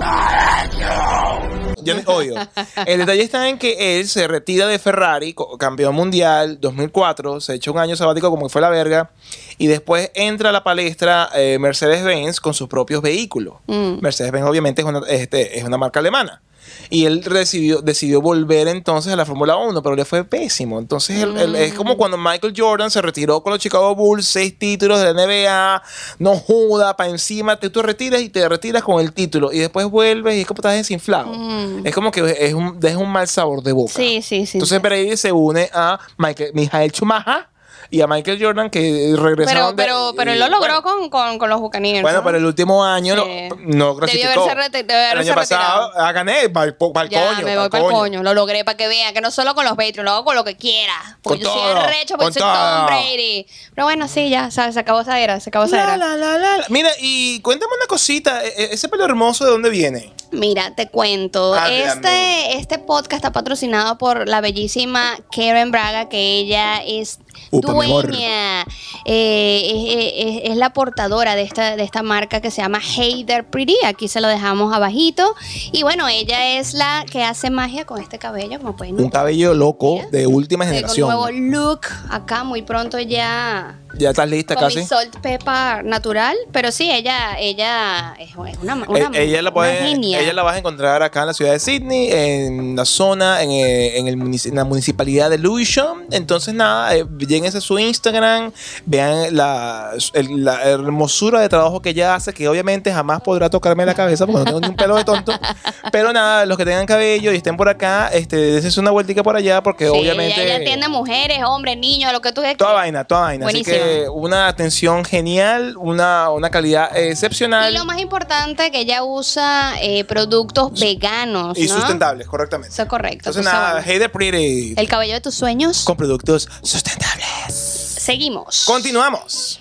[2.86, 7.72] El detalle está en que él se retira de Ferrari, campeón mundial, 2004, se echa
[7.72, 9.12] un año sabático como que fue la verga,
[9.58, 13.56] y después entra a la palestra eh, Mercedes-Benz con sus propios vehículos.
[13.68, 14.00] Mm.
[14.02, 16.42] Mercedes-Benz obviamente es una, este, es una marca alemana.
[16.90, 20.80] Y él decidió, decidió volver entonces a la Fórmula 1, pero le fue pésimo.
[20.80, 21.78] Entonces él- él- es Mm.
[21.78, 25.82] como cuando Michael Jordan se retiró con los Chicago Bulls, seis títulos de la NBA,
[26.20, 29.52] no juda, para encima, te, tú retiras y te retiras con el título.
[29.52, 31.34] Y después vuelves y es como estás desinflado.
[31.34, 31.86] Mm.
[31.88, 33.94] Es como que es un, deja un mal sabor de boca.
[33.96, 34.58] Sí, sí, sí.
[34.58, 34.82] Entonces sí.
[34.82, 37.48] Brady se une a Michael, Michael Schumacher
[37.90, 39.76] y a Michael Jordan que Pero, regresaron.
[39.76, 42.02] de- pero, pero él lo logró bueno, con, con, con los Buccaneers.
[42.02, 42.24] Bueno, ¿no?
[42.24, 43.50] pero el último año no- Sí.
[43.60, 44.50] no Debió clasificó.
[44.50, 46.76] haberse el año pasado ah, gané para el
[47.10, 47.46] Ya, coño.
[47.46, 48.24] me voy para el coño.
[48.24, 50.44] Lo logré para que vean que no solo con los Patriots, lo hago con lo
[50.44, 50.94] que quiera.
[51.22, 52.86] Porque Con yo todo, soy el recho, porque soy Tom todo.
[52.88, 53.46] Brady.
[53.76, 54.74] Pero bueno, sí, ya, ¿sabes?
[54.74, 55.98] se acabó esa era, se acabó esa era.
[55.98, 56.66] la, la, la, la.
[56.70, 58.44] Mira, y cuéntame una cosita.
[58.44, 60.14] e- e- ¿Ese pelo hermoso de dónde viene?
[60.32, 61.54] Mira, te cuento.
[61.54, 61.84] Háblame.
[61.86, 67.20] Este, este podcast está patrocinado por la bellísima Karen Braga, que ella es
[67.52, 68.62] Upa, dueña,
[69.06, 69.72] eh,
[70.16, 73.76] es, es- es la portadora de esta, de esta marca que se llama Heider Pretty.
[73.86, 75.36] Aquí se lo dejamos abajito.
[75.72, 79.54] Y bueno, ella es la que hace magia con este cabello, como pueden Un cabello
[79.54, 81.08] loco de última generación.
[81.08, 84.80] nuevo look acá muy pronto ya Ya estás lista con casi.
[84.80, 89.70] mi salt pepper natural, pero sí ella ella es una, una, Eh, ella, la una
[89.72, 90.20] genia.
[90.20, 93.52] ella la vas a encontrar acá en la ciudad de Sydney, en la zona, en,
[93.52, 96.04] eh, en el en la municipalidad de Lewisham.
[96.12, 98.52] Entonces, nada, eh, lléguense a su Instagram,
[98.86, 103.86] vean la, el- la hermosura de trabajo que ella hace, que obviamente jamás podrá tocarme
[103.86, 105.32] la cabeza porque no tengo ni un pelo de tonto.
[105.92, 109.36] Pero nada, los que tengan cabello y estén por acá, este, déjense una vueltica por
[109.36, 110.34] allá porque Sí, obviamente.
[110.42, 112.58] ella, ella atiende mujeres, hombres, niños, lo que tú quieras.
[112.58, 113.46] Toda vaina, toda vaina.
[113.46, 113.83] Así Buenísimo.
[113.84, 117.72] Que una atención genial, una, una calidad excepcional.
[117.74, 121.76] Y lo más importante que ella usa eh, productos veganos, Y ¿no?
[121.76, 122.74] sustentables, correctamente.
[122.74, 123.30] Eso es correcto.
[123.30, 124.74] Entonces, nada, hey the pretty.
[124.78, 125.84] el cabello de tus sueños.
[125.84, 127.54] Con productos sustentables.
[127.54, 128.66] Seguimos.
[128.66, 129.60] Continuamos.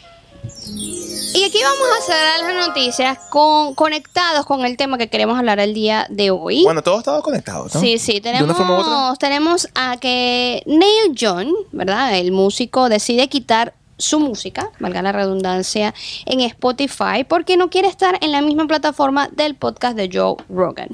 [1.34, 5.60] Y aquí vamos a cerrar las noticias con, conectados con el tema que queremos hablar
[5.60, 6.62] el día de hoy.
[6.64, 7.80] Bueno, todo estaba conectado, ¿no?
[7.80, 9.28] Sí, sí, De tenemos, una forma u otra.
[9.28, 12.16] tenemos a que Neil John, ¿verdad?
[12.18, 15.94] El músico decide quitar su música, valga la redundancia,
[16.26, 20.88] en Spotify porque no quiere estar en la misma plataforma del podcast de Joe Rogan.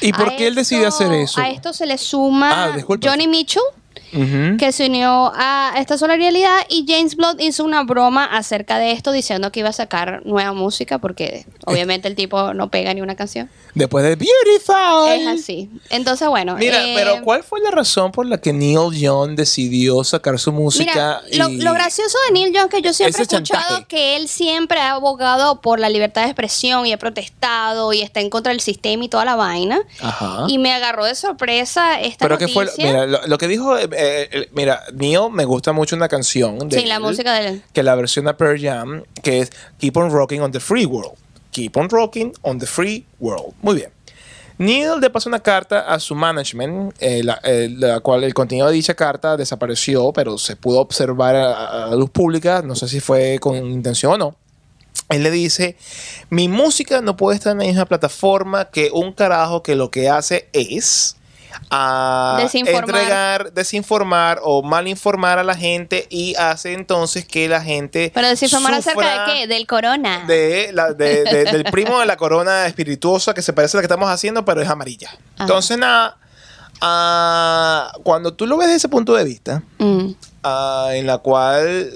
[0.00, 1.40] ¿Y por A qué él decide hacer eso?
[1.40, 2.76] A esto se le suma Ah.
[3.02, 3.62] Johnny Mitchell,
[4.58, 9.12] Que se unió a esta solidaridad y James Blood hizo una broma acerca de esto
[9.12, 13.14] diciendo que iba a sacar nueva música porque obviamente el tipo no pega ni una
[13.16, 13.48] canción.
[13.74, 15.12] Después de Beautiful.
[15.12, 15.70] Es así.
[15.90, 16.56] Entonces, bueno.
[16.56, 20.52] Mira, eh, pero ¿cuál fue la razón por la que Neil Young decidió sacar su
[20.52, 21.20] música?
[21.30, 23.84] Mira, lo, y- lo gracioso de Neil Young que yo siempre he escuchado chantaje.
[23.86, 28.20] que él siempre ha abogado por la libertad de expresión y ha protestado y está
[28.20, 29.80] en contra del sistema y toda la vaina.
[30.00, 30.44] Ajá.
[30.48, 32.86] Y me agarró de sorpresa esta Pero que fue, noticia.
[32.86, 36.80] mira, lo, lo que dijo, eh, eh, mira, Neil me gusta mucho una canción de
[36.80, 37.62] Sí, la él, música de él.
[37.72, 41.12] que la versión de Pearl Jam, que es Keep on Rocking on the Free World.
[41.52, 43.54] Keep on Rocking on the Free World.
[43.62, 43.90] Muy bien.
[44.58, 48.66] Neil le pasó una carta a su management, eh, la, eh, la cual el contenido
[48.68, 52.86] de dicha carta desapareció, pero se pudo observar a, a la luz pública, no sé
[52.86, 54.36] si fue con intención o no.
[55.08, 55.76] Él le dice,
[56.28, 60.08] mi música no puede estar en la misma plataforma que un carajo que lo que
[60.10, 61.16] hace es
[61.70, 62.84] a Desinformar.
[62.84, 68.74] entregar, desinformar o malinformar a la gente y hace entonces que la gente Pero desinformar
[68.74, 69.46] acerca de qué?
[69.46, 70.24] Del corona.
[70.26, 73.82] de la- de- de- del primo de la corona espirituosa que se parece a la
[73.82, 75.08] que estamos haciendo, pero es amarilla.
[75.10, 75.44] Ajá.
[75.44, 76.16] Entonces, nada,
[76.80, 81.90] ah, cuando tú lo ves desde ese punto de vista, Mm, ah, en la cual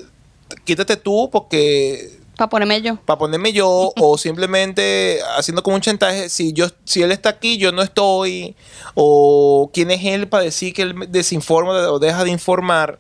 [0.64, 2.96] quítate tú porque para ponerme yo.
[3.04, 7.56] para ponerme yo o simplemente haciendo como un chantaje si yo si él está aquí
[7.58, 8.56] yo no estoy
[8.94, 12.98] o quién es él para decir que él desinforma o deja de informar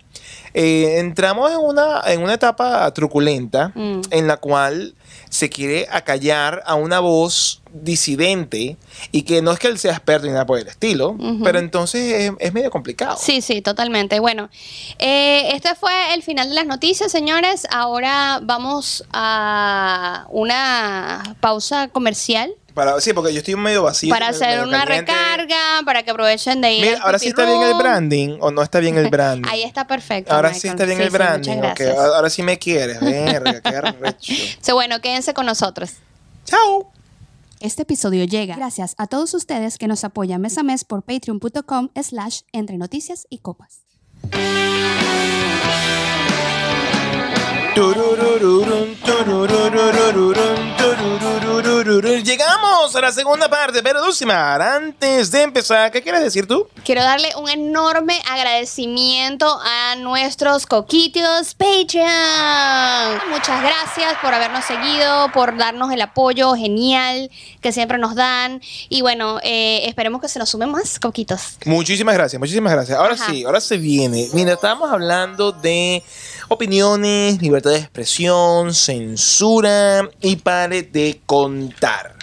[0.56, 4.00] Eh, entramos en una en una etapa truculenta Mm.
[4.10, 4.94] en la cual
[5.28, 8.76] se quiere acallar a una voz disidente
[9.10, 12.12] y que no es que él sea experto ni nada por el estilo pero entonces
[12.12, 14.20] es, es medio complicado Sí, sí, totalmente.
[14.20, 14.48] Bueno,
[14.98, 17.66] eh, este fue el final de las noticias, señores.
[17.70, 24.36] Ahora vamos a una pausa comercial para, sí porque yo estoy medio vacío para medio-
[24.36, 25.12] hacer medio una caliente.
[25.12, 26.84] recarga, para que aprovechen de ir.
[26.86, 29.48] Mira, ahora sí está bien el branding o no está bien el branding.
[29.48, 30.32] Ahí está perfecto.
[30.32, 30.60] Ahora Michael.
[30.62, 31.56] sí está bien Sí, el sí, branding.
[31.58, 31.96] gracias.
[31.98, 33.00] Ahora sí me quieres.
[33.00, 33.60] Verga,
[34.20, 34.56] qué.
[34.60, 35.90] So, bueno, quédense con nosotros.
[36.44, 36.90] Chao.
[37.60, 41.88] Este episodio llega gracias a todos ustedes que nos apoyan mes a mes por patreon.com
[42.02, 43.84] slash entre noticias y copas.
[52.02, 56.66] Llegamos a la segunda parte, pero Dulcimar, antes de empezar, ¿qué quieres decir tú?
[56.84, 62.08] Quiero darle un enorme agradecimiento a nuestros coquitios Patreon.
[63.30, 67.30] Muchas gracias por habernos seguido, por darnos el apoyo genial
[67.60, 68.60] que siempre nos dan.
[68.88, 71.58] Y bueno, eh, esperemos que se nos sumen más coquitos.
[71.64, 72.98] Muchísimas gracias, muchísimas gracias.
[72.98, 73.26] Ahora Ajá.
[73.30, 74.28] sí, ahora se viene.
[74.32, 76.02] Mira, estábamos hablando de
[76.54, 82.14] opiniones, libertad de expresión, censura y pare de contar.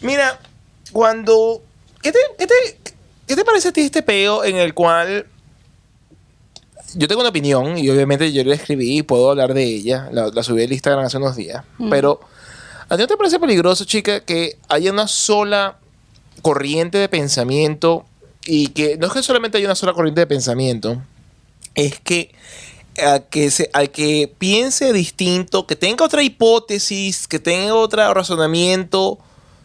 [0.00, 0.38] Mira,
[0.92, 1.62] cuando...
[2.02, 2.54] ¿Qué te, qué te,
[3.26, 5.26] qué te parece a ti este peo en el cual
[6.94, 10.08] yo tengo una opinión y obviamente yo la escribí y puedo hablar de ella.
[10.12, 11.64] La, la subí al Instagram hace unos días.
[11.78, 11.90] Mm.
[11.90, 12.20] Pero,
[12.88, 15.78] ¿a ti no te parece peligroso, chica, que haya una sola
[16.42, 18.06] corriente de pensamiento
[18.46, 21.02] y que no es que solamente haya una sola corriente de pensamiento,
[21.74, 22.32] es que
[23.04, 29.18] a que se, al que piense distinto, que tenga otra hipótesis, que tenga otro razonamiento,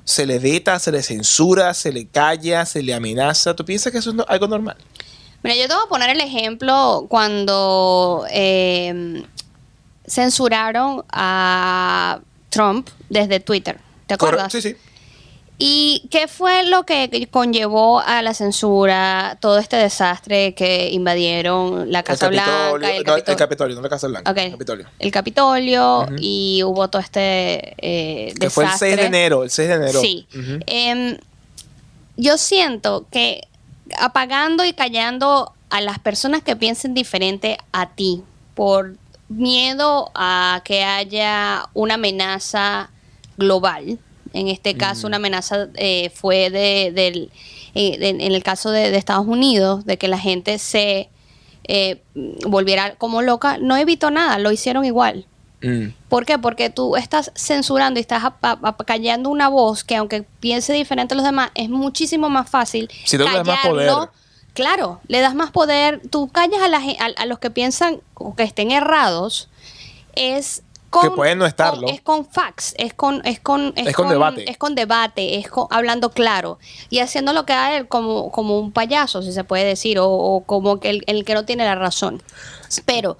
[0.03, 3.55] se le veta, se le censura, se le calla, se le amenaza.
[3.55, 4.75] ¿Tú piensas que eso es no- algo normal?
[5.43, 9.23] Mira, yo te voy a poner el ejemplo cuando eh,
[10.05, 13.79] censuraron a Trump desde Twitter.
[14.07, 14.51] ¿Te acuerdas?
[14.51, 14.75] Sí, sí.
[15.63, 22.02] ¿Y qué fue lo que conllevó a la censura, todo este desastre que invadieron la
[22.02, 22.71] Casa el Blanca?
[22.82, 23.76] y el no, el Capitolio?
[23.76, 24.32] No la Casa Blanca.
[24.32, 24.88] El Capitolio.
[24.97, 29.06] El Capitolio y hubo todo este eh, Que fue el 6 de desastre.
[29.06, 30.02] enero, el 6 de enero.
[30.02, 30.28] Sí.
[30.65, 31.19] Em,
[32.17, 33.47] yo siento que
[34.00, 38.24] apagando y callando a las personas que piensen diferente a ti
[38.56, 38.95] por
[39.30, 42.89] miedo a que haya una amenaza
[43.38, 44.00] global,
[44.33, 47.31] en este caso una amenaza eh, fue de, del,
[47.75, 51.09] eh, de- en el caso de, de Estados Unidos, de que la gente se
[51.67, 52.01] eh,
[52.45, 55.25] volviera como loca, no evitó nada, lo hicieron igual.
[55.61, 55.89] Mm.
[56.09, 56.39] ¿Por qué?
[56.39, 61.25] Porque tú estás censurando y estás apacallando una voz que aunque piense diferente a los
[61.25, 63.87] demás, es muchísimo más fácil Si más poder.
[64.53, 66.01] Claro, le das más poder.
[66.09, 66.81] Tú callas a, la
[67.15, 69.49] a los que piensan o que estén errados.
[70.13, 71.82] Es con, Que pueden no estarlo.
[71.88, 74.47] con- es con facts, es con, es con, Es con debate.
[74.51, 76.60] Es con debate, es con- hablando claro.
[76.91, 80.08] Y haciendo lo que a él como, como un payaso, si se puede decir, o,
[80.10, 82.21] o como que el, el que no tiene la razón.
[82.86, 83.17] Pero.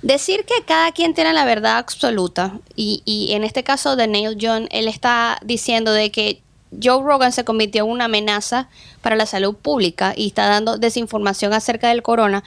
[0.00, 4.38] Decir que cada quien tiene la verdad absoluta y, y en este caso de Neil
[4.40, 6.40] John, él está diciendo de que
[6.80, 8.68] Joe Rogan se convirtió en una amenaza
[9.00, 12.44] para la salud pública y está dando desinformación acerca del corona.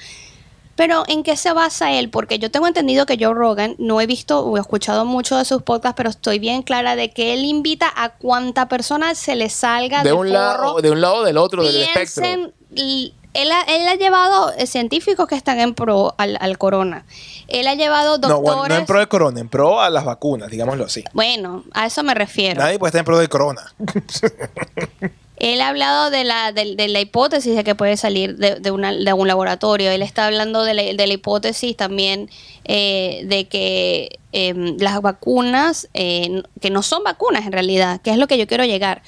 [0.76, 2.10] Pero ¿en qué se basa él?
[2.10, 5.46] Porque yo tengo entendido que Joe Rogan, no he visto o he escuchado mucho de
[5.46, 9.50] sus podcasts, pero estoy bien clara de que él invita a cuanta persona se le
[9.50, 12.26] salga De un, forro lado, de un lado o del otro, del espectro.
[12.74, 17.06] y él, ha, él ha llevado eh, científicos que están en pro al, al corona.
[17.48, 18.42] Él ha llevado No, doctores.
[18.60, 21.04] bueno, no en pro del corona, en pro a las vacunas, digámoslo así.
[21.14, 22.62] Bueno, a eso me refiero.
[22.62, 23.62] Nadie puede estar en pro del corona.
[25.38, 28.72] Él ha hablado de la, de, de la hipótesis de que puede salir de, de
[28.72, 29.92] una- un laboratorio.
[29.92, 32.30] Él está hablando de la, de la hipótesis también
[32.64, 38.18] eh, de que em, las vacunas, eh, que no son vacunas en realidad, que es
[38.18, 39.02] lo que yo quiero llegar.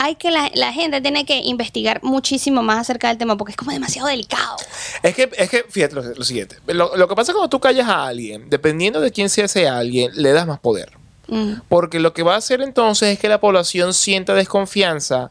[0.00, 3.56] Hay que la, la gente tiene que investigar muchísimo más acerca del tema porque es
[3.56, 4.56] como demasiado delicado.
[5.02, 6.56] Es que, es que fíjate lo, lo siguiente.
[6.68, 10.10] Lo, lo que pasa cuando tú callas a alguien, dependiendo de quién sea ese alguien,
[10.14, 10.90] le das más poder.
[11.28, 11.60] Mm.
[11.68, 15.30] Porque lo que va a hacer entonces es que la población sienta desconfianza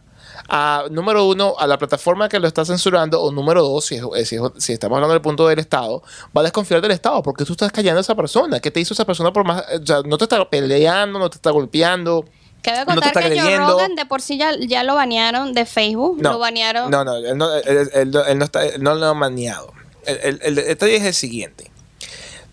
[0.49, 4.03] a, número uno, a la plataforma que lo está censurando, o número dos, si, es-
[4.15, 6.03] eh, si, es- si estamos hablando del punto del Estado,
[6.36, 8.60] va a desconfiar del Estado, porque tú estás callando a esa persona.
[8.60, 9.63] ¿Qué te hizo esa persona por más?
[9.81, 12.23] O sea, no te está peleando, no te está golpeando.
[12.62, 13.71] Cabe No te contar está que Joe agrediendo.
[13.73, 16.21] Rogan de por sí ya, ya lo banearon de Facebook.
[16.21, 16.91] No, lo banearon.
[16.91, 19.71] No, no, él no, él- él no- él no está, él no lo ha maniado.
[20.05, 21.71] El, el- el detalle es el siguiente.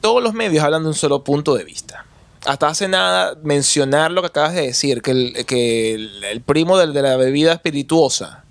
[0.00, 2.04] Todos los medios hablan de un solo punto de vista.
[2.44, 6.76] Hasta hace nada mencionar lo que acabas de decir, que el, que el, el primo
[6.78, 8.44] del- de la bebida espirituosa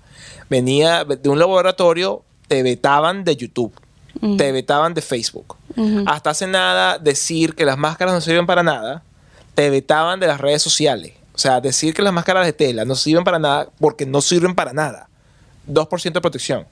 [0.50, 3.72] venía de un laboratorio, te vetaban de YouTube,
[4.36, 5.56] te vetaban de Facebook.
[6.06, 9.02] Hasta hace nada decir que las máscaras no sirven para nada,
[9.54, 11.12] te vetaban de las redes sociales.
[11.34, 14.54] O sea, decir que las máscaras de tela no sirven para nada porque no sirven
[14.54, 15.08] para nada.
[15.68, 16.66] 2% de protección.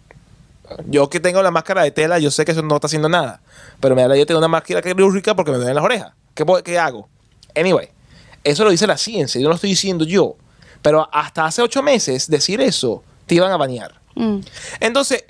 [0.86, 3.40] Yo que tengo la máscara de tela, yo sé que eso no está haciendo nada.
[3.80, 6.12] Pero me da la idea de tener una máscara quirúrgica porque me duelen las orejas.
[6.34, 7.08] ¿Qué, ¿Qué hago?
[7.54, 7.88] Anyway,
[8.44, 10.36] eso lo dice la ciencia, yo no lo estoy diciendo yo.
[10.80, 13.94] Pero hasta hace ocho meses decir eso te iban a banear.
[14.16, 14.38] Mm.
[14.80, 15.24] Entonces,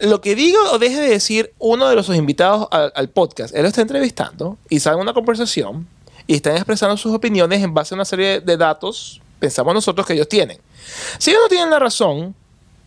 [0.00, 3.62] lo que digo o deje de decir uno de los invitados al, al podcast, él
[3.62, 5.86] lo está entrevistando y sale una conversación
[6.26, 10.14] y están expresando sus opiniones en base a una serie de datos, pensamos nosotros que
[10.14, 10.58] ellos tienen.
[11.18, 12.34] Si ellos no tienen la razón,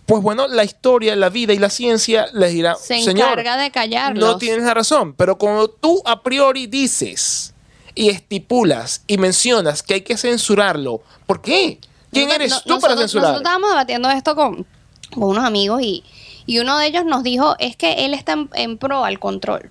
[0.05, 3.71] pues bueno, la historia, la vida y la ciencia les dirá, Se señor, encarga de
[3.71, 4.23] callarlos.
[4.29, 5.13] no tienes la razón.
[5.13, 7.50] Pero cuando tú a priori dices
[7.95, 11.79] y estipulas y mencionas que hay que censurarlo, ¿por qué?
[12.11, 13.23] ¿Quién eres no- tú para censurar?
[13.33, 14.65] Nosotros estábamos debatiendo esto con,
[15.13, 16.03] con unos amigos y,
[16.45, 19.69] y uno de ellos nos dijo es que él está en, en pro al control.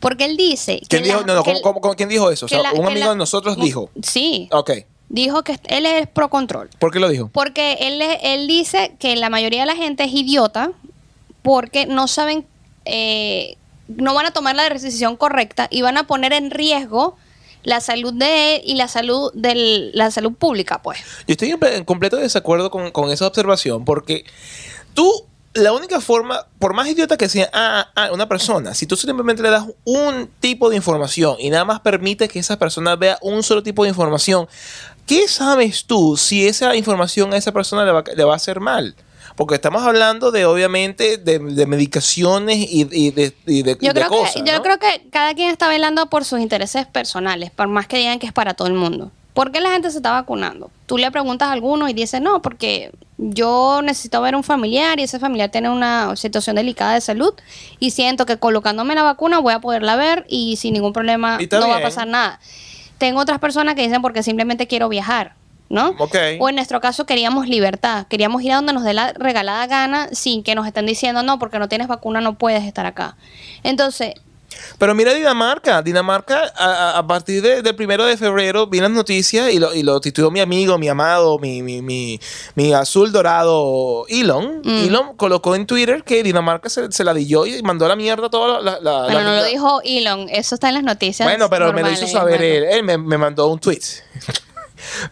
[0.00, 0.80] Porque él dice...
[0.80, 2.46] que ¿Quién dijo, la- no, no, que ¿cómo- el- cómo- cómo- quién dijo eso?
[2.46, 3.88] O sea, la- un amigo la- de nosotros dijo.
[4.02, 4.70] Sí, Ok.
[5.08, 6.70] dijo que él es pro control.
[6.80, 7.30] ¿Por qué lo dijo?
[7.32, 10.72] Porque él, él dice que la mayoría de la gente es idiota
[11.42, 12.46] porque no saben,
[12.84, 13.56] eh,
[13.88, 17.16] no van a tomar la decisión correcta y van a poner en riesgo
[17.62, 21.00] la salud de él y la salud de la salud pública, pues.
[21.26, 24.24] Yo estoy en, completo desacuerdo con, con esa observación porque
[24.94, 28.96] tú la única forma, por más idiota que sea a, a una persona, si tú
[28.96, 33.18] simplemente le das un tipo de información y nada más permite que esa persona vea
[33.20, 34.48] un solo tipo de información,
[35.06, 38.60] ¿qué sabes tú si esa información a esa persona le va, le va a hacer
[38.60, 38.94] mal?
[39.36, 44.00] Porque estamos hablando de, obviamente, de, de medicaciones y, y de, y de, Yo, de
[44.00, 44.34] creo, cosas.
[44.34, 44.62] que, yo ¿no?
[44.62, 48.26] creo que cada quien está velando por sus intereses personales, por más que digan que
[48.26, 49.10] es para todo el mundo.
[49.34, 50.70] ¿Por qué la gente se está vacunando?
[50.84, 55.04] Tú le preguntas a alguno y dice, no, porque yo necesito ver un familiar y
[55.04, 57.32] ese familiar tiene una situación delicada de salud
[57.78, 61.68] y siento que colocándome la vacuna voy a poderla ver y sin ningún problema no
[61.68, 62.40] va a pasar nada.
[62.98, 65.34] Tengo otras personas que dicen porque simplemente quiero viajar,
[65.68, 65.94] ¿no?
[65.98, 66.16] Ok.
[66.40, 70.08] O en nuestro caso queríamos libertad, queríamos ir a donde nos dé la regalada gana
[70.12, 73.16] sin que nos estén diciendo, no, porque no tienes vacuna no puedes estar acá.
[73.62, 74.14] Entonces,
[74.76, 75.80] Pero mira Dinamarca.
[75.80, 79.82] Dinamarca, a, a- partir de- del primero de febrero, vi las noticias y lo, y
[79.82, 82.20] lo tituló mi amigo, mi amado, mi, mi, mi,
[82.54, 84.60] mi azul dorado Elon.
[84.62, 84.84] Mm.
[84.88, 88.28] Elon colocó en Twitter que Dinamarca se, se la dio y mandó a la mierda
[88.28, 88.78] toda la.
[88.78, 91.26] la- Bueno, la- no lo dijo Elon, eso está en las noticias.
[91.26, 92.54] Bueno, pero me lo hizo saber bueno.
[92.54, 92.64] él.
[92.64, 93.80] Él me, me mandó un tweet.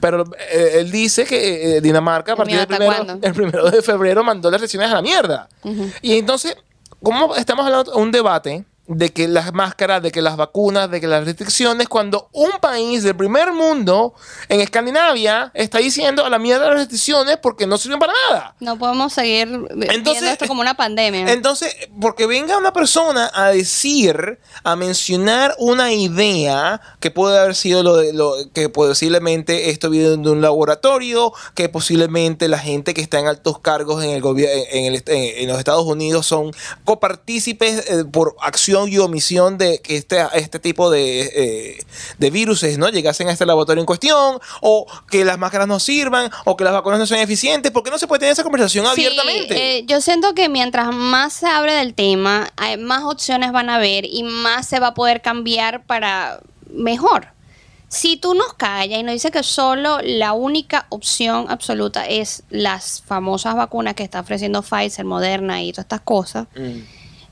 [0.00, 4.60] Pero eh, él dice que eh, Dinamarca a partir del primero de febrero mandó las
[4.60, 5.48] restricciones a la mierda.
[6.02, 6.56] Y entonces,
[7.02, 11.00] ¿cómo estamos hablando de un debate de que las máscaras, de que las vacunas, de
[11.00, 14.14] que las restricciones, cuando un país del primer mundo
[14.48, 18.56] en Escandinavia está diciendo a la mierda las restricciones porque no sirven para nada?
[18.58, 21.30] No podemos seguir Entonces- viendo esto como una pandemia.
[21.32, 27.84] Entonces, porque venga una persona a decir, a mencionar una idea que puede haber sido
[27.84, 33.02] lo de lo que posiblemente esto viene de un laboratorio, que posiblemente la gente que
[33.02, 36.50] está en altos cargos en el gobierno en, en- en los Estados Unidos son
[36.84, 41.84] copartícipes eh, por acción y omisión de que este, este tipo de, eh,
[42.18, 46.30] de viruses no llegasen a este laboratorio en cuestión, o que las máscaras no sirvan,
[46.44, 49.04] o que las vacunas no sean eficientes, porque no se puede tener esa conversación Sí,
[49.06, 49.78] abiertamente.
[49.78, 53.76] eh, yo siento que mientras más se abre del tema, hay más opciones van a
[53.76, 56.40] haber y más se va a poder cambiar para
[56.70, 57.28] mejor.
[57.92, 63.02] Si tú nos callas y nos dices que solo la única opción absoluta es las
[63.04, 66.78] famosas vacunas que está ofreciendo Pfizer, Moderna y todas estas cosas, Mm.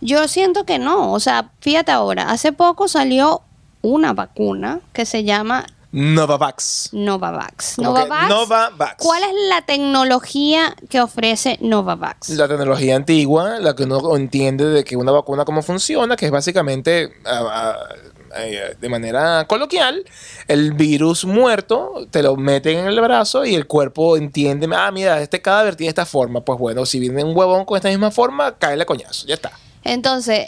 [0.01, 1.13] Yo siento que no.
[1.13, 3.43] O sea, fíjate ahora, hace poco salió
[3.83, 6.91] una vacuna que se llama Novavax.
[6.93, 7.79] Novavax.
[7.79, 8.29] Novavax.
[8.29, 9.05] Novavax.
[9.05, 12.29] ¿Cuál es la tecnología que ofrece Novavax?
[12.31, 16.31] La tecnología antigua, la que uno entiende de que una vacuna cómo funciona, que es
[16.31, 17.95] básicamente ah, ah,
[18.37, 20.05] eh, de manera coloquial,
[20.47, 25.23] el virus muerto te lo meten en el brazo y el cuerpo entiende, ah, mira,
[25.23, 28.59] este cadáver tiene esta forma, pues bueno, si viene un huevón con esta misma forma,
[28.59, 29.53] cae coñazo, ya está.
[29.85, 30.47] Entonces,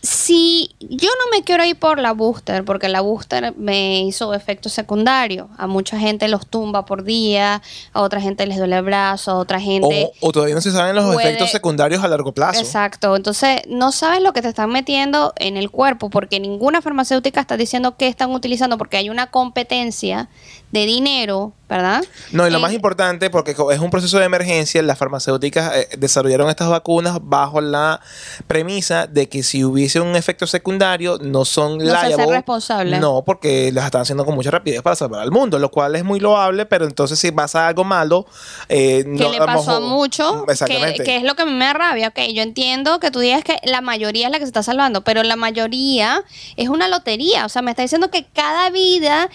[0.00, 4.68] si yo no me quiero ir por la booster, porque la booster me hizo efecto
[4.68, 5.48] secundario.
[5.58, 7.60] A mucha gente los tumba por día,
[7.92, 10.12] a otra gente les duele el brazo, a otra gente...
[10.20, 12.60] O, o todavía no se saben los puede- efectos secundarios a largo plazo.
[12.60, 17.40] Exacto, entonces no sabes lo que te están metiendo en el cuerpo porque ninguna farmacéutica
[17.40, 20.28] está diciendo qué están utilizando porque hay una competencia
[20.70, 22.04] de dinero, ¿verdad?
[22.30, 25.88] No, y lo En- más importante, porque es un proceso de emergencia, las farmacéuticas eh,
[25.96, 28.00] desarrollaron estas vacunas bajo la
[28.46, 32.26] premisa de que si hubiese un efecto secundario, no son No liable.
[32.26, 32.98] responsable.
[32.98, 36.04] No, porque las están haciendo con mucha rapidez para salvar al mundo, lo cual es
[36.04, 38.26] muy loable, pero entonces si pasa algo malo,
[38.68, 42.08] eh, que no, le pasó a muchos, que, que es lo que me da rabia.
[42.08, 45.02] Ok, yo entiendo que tú digas que la mayoría es la que se está salvando,
[45.02, 46.22] pero la mayoría
[46.56, 47.46] es una lotería.
[47.46, 49.30] O sea, me está diciendo que cada vida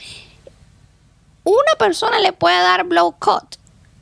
[1.43, 3.55] una persona le puede dar blow cut,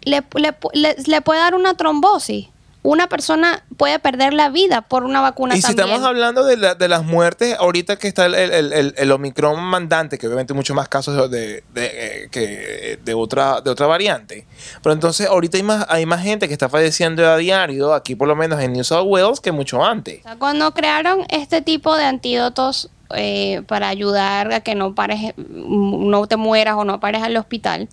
[0.03, 2.47] le, le, le- le puede dar una trombosis.
[2.83, 5.89] Una persona puede perder la vida por una vacuna Y si también.
[5.89, 9.61] estamos hablando de, la- de las muertes, ahorita que está el, el, el- el Omicron
[9.61, 13.85] mandante, que obviamente hay muchos más casos de, de- eh, que de otra, de otra
[13.85, 14.47] variante.
[14.81, 18.27] Pero entonces ahorita hay más, hay más gente que está falleciendo a diario, aquí por
[18.27, 20.21] lo menos en New South Wales, que mucho antes.
[20.39, 26.27] Cuando crearon este tipo de antídotos eh, para ayudar a que no pares, mm, no
[26.27, 27.89] te mueras o no pares al hospital,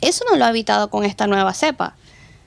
[0.00, 1.94] eso no lo ha evitado con esta nueva cepa,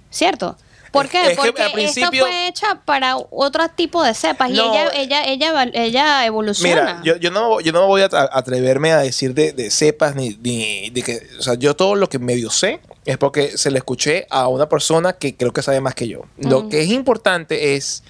[0.09, 0.57] ¿cierto?
[0.91, 1.31] ¿Por qué?
[1.31, 5.23] es Porque al principio- esta fue hecha para otro tipo de cepas y ella, ella,
[5.25, 6.99] ella, ella evoluciona.
[6.99, 10.37] Mira, yo, yo no, yo no voy a atreverme a decir de, de cepas ni,
[10.43, 13.79] ni de que, o sea, yo todo lo que medio sé es porque se le
[13.79, 16.25] escuché a una persona que creo que sabe más que yo.
[16.37, 16.69] Lo Ujú.
[16.69, 18.03] que es importante es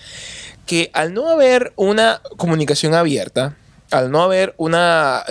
[0.65, 3.55] que al no haber una comunicación abierta,
[3.93, 4.75] al no haber un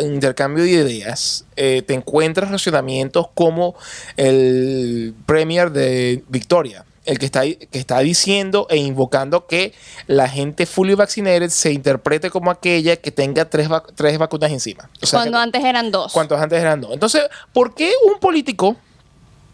[0.01, 3.75] intercambio de ideas, eh, te encuentras racionamientos como
[4.17, 9.75] el Premier de Victoria, el que está, que está diciendo e invocando que
[10.07, 14.89] la gente fully vaccinated se interprete como aquella que tenga tres, vac- tres vacunas encima.
[15.03, 16.13] O sea, cuando que- antes eran dos.
[16.13, 16.93] cuantos antes eran dos.
[16.93, 17.23] Entonces,
[17.53, 18.77] ¿por qué un político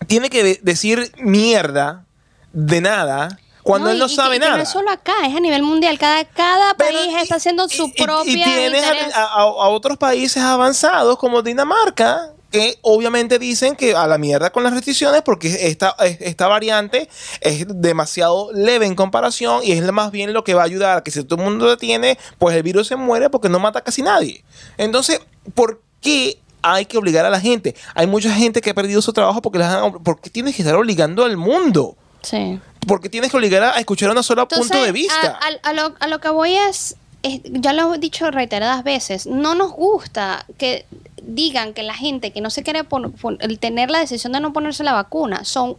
[0.06, 2.04] tiene que de- decir mierda
[2.52, 4.56] de nada cuando él no y- sabe y nada.
[4.56, 5.98] No es solo acá, es a nivel mundial.
[5.98, 9.14] Cada, cada Pero país y- está haciendo su propia Y, tienes a, interés.
[9.14, 14.62] a- a otros países avanzados como Dinamarca que obviamente dicen que a la mierda con
[14.64, 17.10] las restricciones porque esta, esta variante
[17.42, 21.02] es demasiado leve en comparación y es más bien lo que va a ayudar a
[21.02, 23.80] que si todo el mundo lo tiene, pues el virus se muere porque no mata
[23.80, 24.44] a casi nadie.
[24.78, 25.20] Entonces,
[25.54, 27.74] ¿por qué hay que obligar a la gente?
[27.94, 30.62] Hay mucha gente que ha perdido su trabajo porque las han- ¿por qué tienes que
[30.62, 31.96] estar obligando al mundo?
[32.22, 32.58] Sí.
[32.88, 35.14] Porque tienes que obligar a escuchar una sola punto de vista.
[35.40, 38.82] A, a- a lo, a lo que voy es, es- ya lo he dicho reiteradas
[38.82, 40.86] veces, no nos gusta que
[41.22, 44.40] digan que la gente que no se quiere pon- pon- el tener la decisión de
[44.40, 45.76] no ponerse la vacuna son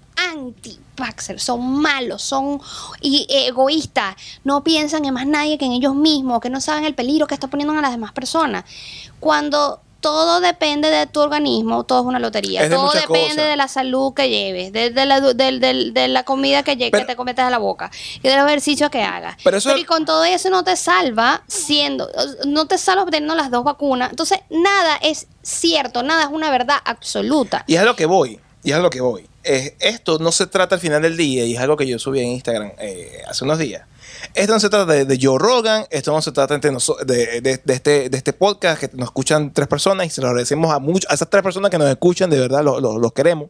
[0.53, 2.61] anti-vaxxers, son malos, son
[3.01, 6.93] y- egoístas, no piensan en más nadie que en ellos mismos, que no saben el
[6.93, 8.63] peligro que está poniendo a las demás personas.
[9.19, 12.63] Cuando todo depende de tu organismo, todo es una lotería.
[12.63, 13.45] Es de todo depende cosas.
[13.49, 16.89] de la salud que lleves, de, de la, del- del- de la comida que, lle-
[16.91, 17.91] Pero- que te cometas a la boca
[18.21, 19.35] y de los ejercicios que hagas.
[19.43, 22.09] Pero eso- y con todo eso no te salva siendo,
[22.45, 24.09] no te salva obteniendo las dos vacunas.
[24.09, 27.63] Entonces, nada es cierto, nada es una verdad absoluta.
[27.67, 29.27] Y es a lo que voy, y es a lo que voy.
[29.43, 32.27] Esto no se trata al final del día, y es algo que yo subí en
[32.27, 33.83] Instagram eh, hace unos días.
[34.33, 38.79] Esto no se trata de, Joe Rogan, esto no se trata este, de este podcast
[38.79, 41.71] que nos escuchan tres personas y se lo agradecemos a, mucho, a esas tres personas
[41.71, 43.49] que nos escuchan, de verdad los queremos.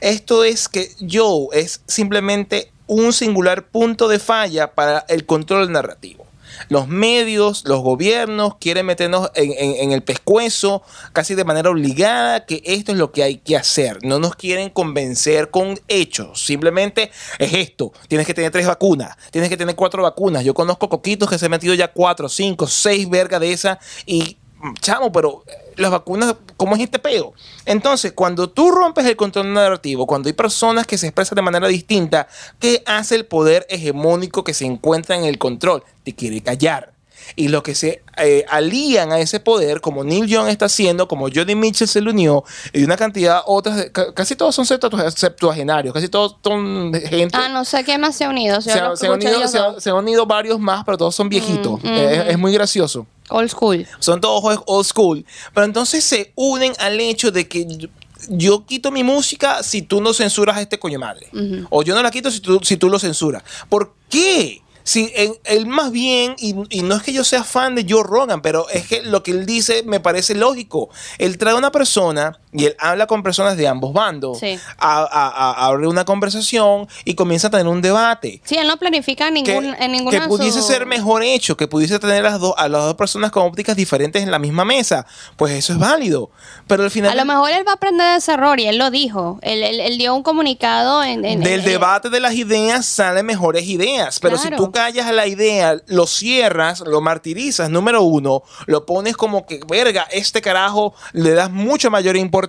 [0.00, 6.23] Esto es que Joe es simplemente un singular punto de falla para el control narrativo.
[6.68, 10.82] Los medios, los gobiernos quieren meternos en, en- en el pescuezo
[11.12, 13.98] casi de manera obligada que esto es lo que hay que hacer.
[14.02, 16.42] No nos quieren convencer con hechos.
[16.44, 17.92] Simplemente es esto.
[18.08, 19.16] Tienes que tener tres vacunas.
[19.30, 20.44] Tienes que tener cuatro vacunas.
[20.44, 24.36] Yo conozco coquitos que se han metido ya cuatro, cinco, seis vergas de esas y
[24.80, 27.34] chamo, pero eh, las vacunas, ¿cómo es este peo?
[27.66, 31.68] Entonces, cuando tú rompes el control narrativo, cuando hay personas que se expresan de manera
[31.68, 35.82] distinta, ¿qué hace el poder hegemónico que se encuentra en el control?
[36.04, 36.93] Te quiere callar.
[37.36, 41.28] Y los que se eh, alían a ese poder, como Neil Young está haciendo, como
[41.34, 46.08] Jody Mitchell se le unió, y una cantidad otras, casi todos son septua- septuagenarios, casi
[46.08, 48.60] todos son gente Ah, no sé quién más se ha unido.
[48.60, 51.28] se, han- se han unido, se han- se han unido varios más, pero todos son
[51.28, 51.82] viejitos.
[51.82, 51.98] Mm, mm.
[52.30, 53.06] es muy gracioso.
[53.30, 53.86] Old school.
[54.00, 55.24] Son todos old school.
[55.54, 57.88] Pero entonces se unen al hecho de que
[58.28, 61.28] yo, quito mi música si tú no censuras a este coño madre.
[61.70, 63.42] O yo no la quito si tú, si tú lo censuras.
[63.68, 64.62] ¿Por qué?
[64.84, 68.04] Si en- él más bien, y, y no es que yo sea fan de Joe
[68.04, 70.90] Rogan, pero es que lo que él dice me parece lógico.
[71.18, 74.58] Él trae a una persona y él habla con personas de ambos bandos, Sí.
[74.78, 78.76] a- a- a- abre una conversación y comienza a tener un debate Sí, él no
[78.78, 82.54] planifica ningún, que, en ninguna que pudiese ser mejor hecho, que pudiese tener las dos,
[82.56, 86.30] a las dos personas con ópticas diferentes en la misma mesa, pues eso es válido.
[86.66, 88.78] Pero al final A lo mejor él va a aprender de ese error y él
[88.78, 89.38] lo dijo.
[89.42, 93.26] Él, él- él dio un comunicado en, en- del en- debate de las ideas salen
[93.26, 94.20] mejores ideas.
[94.20, 94.56] Pero Claro.
[94.56, 99.46] si tú callas a la idea, lo cierras, lo martirizas, número uno, lo pones como
[99.46, 102.43] que, verga, este carajo le das mucha mayor importancia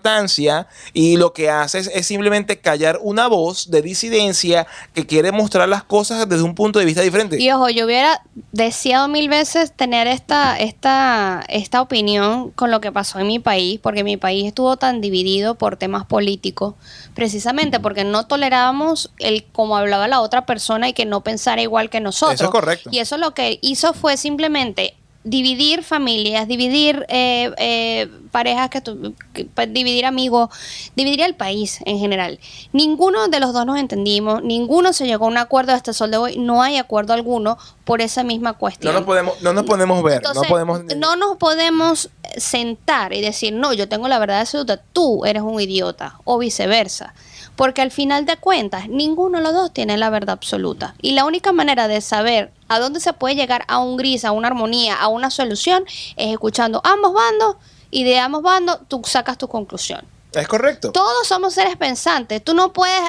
[0.93, 5.83] y lo que haces es simplemente callar una voz de disidencia que quiere mostrar las
[5.83, 7.41] cosas desde un punto de vista diferente.
[7.41, 8.21] Y ojo, yo hubiera
[8.51, 13.79] deseado mil veces tener esta, esta, esta opinión con lo que pasó en mi país,
[13.81, 16.75] porque mi país estuvo tan dividido por temas políticos,
[17.13, 21.89] precisamente porque no tolerábamos el cómo hablaba la otra persona y que no pensara igual
[21.89, 22.35] que nosotros.
[22.35, 22.89] Eso es correcto.
[22.91, 24.95] Y eso lo que hizo fue simplemente
[25.25, 30.49] dividir familias, dividir eh, eh, parejas, que, tu- que- pa- dividir amigos,
[30.95, 32.39] dividir el país en general.
[32.71, 36.11] Ninguno de los dos nos entendimos, ninguno se llegó a un acuerdo hasta el sol
[36.11, 38.93] de hoy, no hay acuerdo alguno por esa misma No cuestión.
[38.93, 40.81] nos podemos, no nos podemos ver, Entonces, no podemos...
[40.95, 45.59] no nos podemos sentar y decir, no, yo tengo la verdad absoluta, tú eres un
[45.59, 47.13] idiota, o viceversa.
[47.55, 50.93] Porque al final de cuentas, ninguno de los dos tiene la verdad absoluta.
[51.01, 54.31] Y la única manera de saber a dónde se puede llegar a un gris, a
[54.31, 55.85] una armonía, a una solución,
[56.15, 57.55] es escuchando ambos bandos
[57.91, 60.03] y de ambos bandos tú sacas tu conclusión.
[60.33, 60.91] Es correcto.
[60.91, 62.43] Todos somos seres pensantes.
[62.43, 62.99] Tú no puedes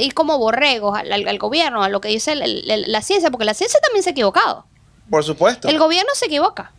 [0.00, 3.30] ir como borregos al, al- al gobierno, a lo que dice el- el- la ciencia,
[3.30, 4.64] porque la ciencia también se ha equivocado.
[5.10, 5.68] Por supuesto.
[5.68, 6.72] El gobierno se equivoca.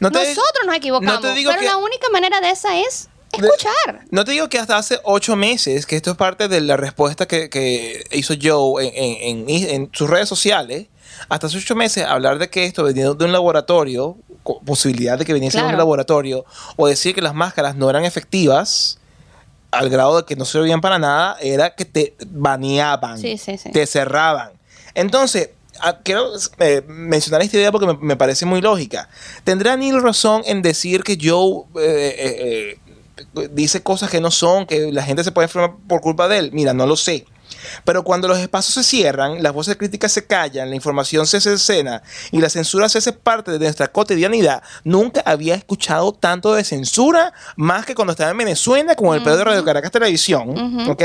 [0.00, 1.22] No te- Nosotros nos equivocamos.
[1.22, 4.04] no pero que- la única manera de esa es escuchar.
[4.10, 7.26] No te digo que hasta hace ocho meses, que esto es parte de la respuesta
[7.26, 10.86] que, que hizo Joe en, en- en- en sus redes sociales,
[11.28, 14.16] hasta hace ocho meses hablar de que esto venía de un laboratorio,
[14.64, 16.44] posibilidad de que viniese de un laboratorio,
[16.76, 18.98] o decir que las máscaras no eran efectivas,
[19.70, 23.70] al grado de que no servían para nada, era que te baneaban, Sí, sí, sí.
[23.70, 24.52] te cerraban.
[24.94, 25.50] Entonces,
[25.80, 29.08] ah, quiero eh, mencionar esta idea porque me, me parece muy lógica.
[29.44, 32.78] ¿Tendrá Neil razón en decir que Joe eh, eh,
[33.36, 36.38] eh, dice cosas que no son, que la gente se puede enfermar por culpa de
[36.38, 36.50] él?
[36.52, 37.26] Mira, no lo sé.
[37.84, 42.02] Pero cuando los espacios se cierran, las voces críticas se callan, la información se escena
[42.30, 47.32] y la censura se hace parte de nuestra cotidianidad, nunca había escuchado tanto de censura
[47.56, 50.88] más que cuando estaba en Venezuela con el pedo de Radio Caracas Televisión.
[50.88, 51.02] ¿ok?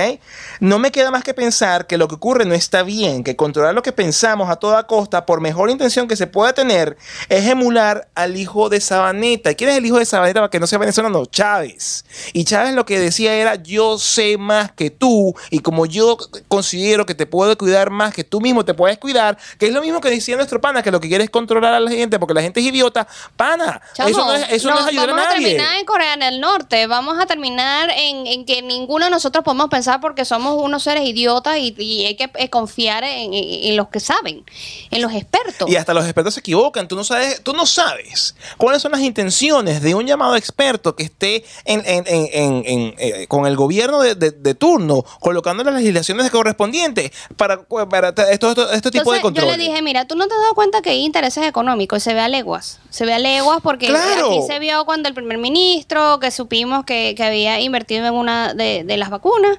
[0.60, 3.74] No me queda más que pensar que lo que ocurre no está bien, que controlar
[3.74, 6.98] lo que pensamos a toda costa, por mejor intención que se pueda tener,
[7.30, 9.54] es emular al hijo de Sabaneta.
[9.54, 11.26] ¿Quién es el hijo de Sabaneta para que no sea venezolano?
[11.26, 12.06] Chávez.
[12.34, 16.18] Y Chávez lo que decía era, yo sé más que tú y como yo
[16.54, 19.82] considero que te puedo cuidar más que tú mismo te puedes cuidar, que es lo
[19.82, 22.34] mismo que decía nuestro pana, que lo que quiere es controlar a la gente porque
[22.34, 23.08] la gente es idiota.
[23.36, 25.48] Pana, Chamo, eso no es, eso no es ayudar a vamos a nadie.
[25.48, 29.70] terminar en Corea del Norte, vamos a terminar en, en que ninguno de nosotros podemos
[29.70, 33.78] pensar porque somos unos seres idiotas y, y hay que eh, confiar en, en- en
[33.78, 34.44] los que saben,
[34.92, 35.70] en los expertos.
[35.70, 36.88] Y hasta los expertos se equivocan.
[36.88, 41.04] Tú no sabes, tú no sabes cuáles son las intenciones de un llamado experto que
[41.04, 47.64] esté en, eh, con el gobierno de, de- de turno, colocando las legislaciones correspondientes para,
[47.90, 49.46] para esto, esto- este tipo de control.
[49.46, 52.02] yo le dije, mira, tú no te has dado cuenta que hay intereses económicos y
[52.02, 52.80] se ve a leguas.
[52.90, 54.28] Se ve a leguas porque Claro.
[54.32, 58.54] aquí se vio cuando el primer ministro, que supimos que, que había invertido en una
[58.54, 59.58] de, de las vacunas,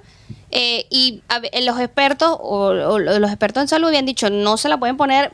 [0.57, 4.69] eh, y a los expertos o, o los expertos en salud habían dicho no se
[4.69, 5.33] la pueden poner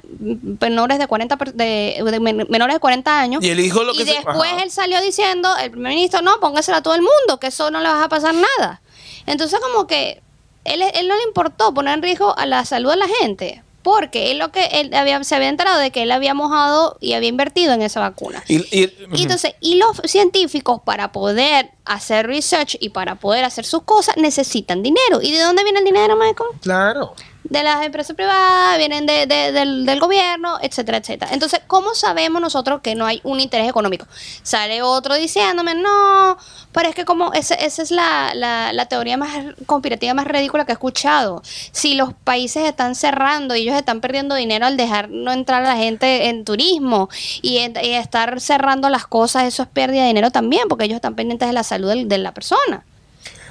[0.61, 3.93] menores de 40 per- de, de men- menores de 40 años Y él dijo lo
[3.93, 7.49] y después él salió diciendo el primer ministro no póngasela a todo el mundo que
[7.49, 8.81] eso no le va a pasar nada
[9.27, 10.23] entonces como que
[10.65, 14.31] él, él no le importó poner en riesgo a la salud de la gente porque
[14.31, 17.31] él lo que él había se había enterado de que él había mojado y había
[17.31, 22.77] invertido en esa vacuna Y- y- y entonces, y los científicos para poder hacer research
[22.79, 25.21] y para poder hacer sus cosas necesitan dinero.
[25.23, 26.51] ¿Y de dónde viene el dinero, Michael?
[26.61, 27.15] claro.
[27.51, 31.33] De las empresas privadas, vienen de, de- del, del gobierno, etcétera, etcétera.
[31.35, 34.07] Entonces, ¿cómo sabemos nosotros que no hay un interés económico?
[34.45, 36.39] Sale otro diciéndome, no,
[36.71, 39.31] pero es que como esa, esa es la, la, teoría más
[39.67, 41.43] conspirativa más ridícula que he escuchado.
[41.73, 45.69] Si los países están cerrando y ellos están perdiendo dinero al dejar no entrar a
[45.75, 47.09] la gente en turismo
[47.43, 51.17] y, en- estar cerrando las cosas, eso es pérdida de dinero también, porque ellos están
[51.17, 52.85] pendientes de la salud de la persona.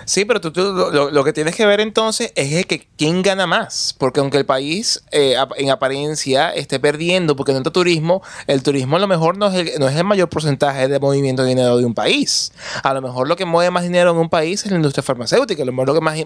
[0.09, 3.21] Sí, pero tú, tú- lo, lo- que tienes que ver entonces es el que quién
[3.21, 3.93] gana más.
[3.95, 8.95] Porque aunque el país eh, en apariencia esté perdiendo porque no entra turismo, el turismo
[8.95, 11.77] a lo mejor no es el, no es el mayor porcentaje de movimiento de dinero
[11.77, 12.51] de un país.
[12.81, 15.61] A lo mejor lo que mueve más dinero en un país es la industria farmacéutica.
[15.61, 16.17] A lo mejor lo que más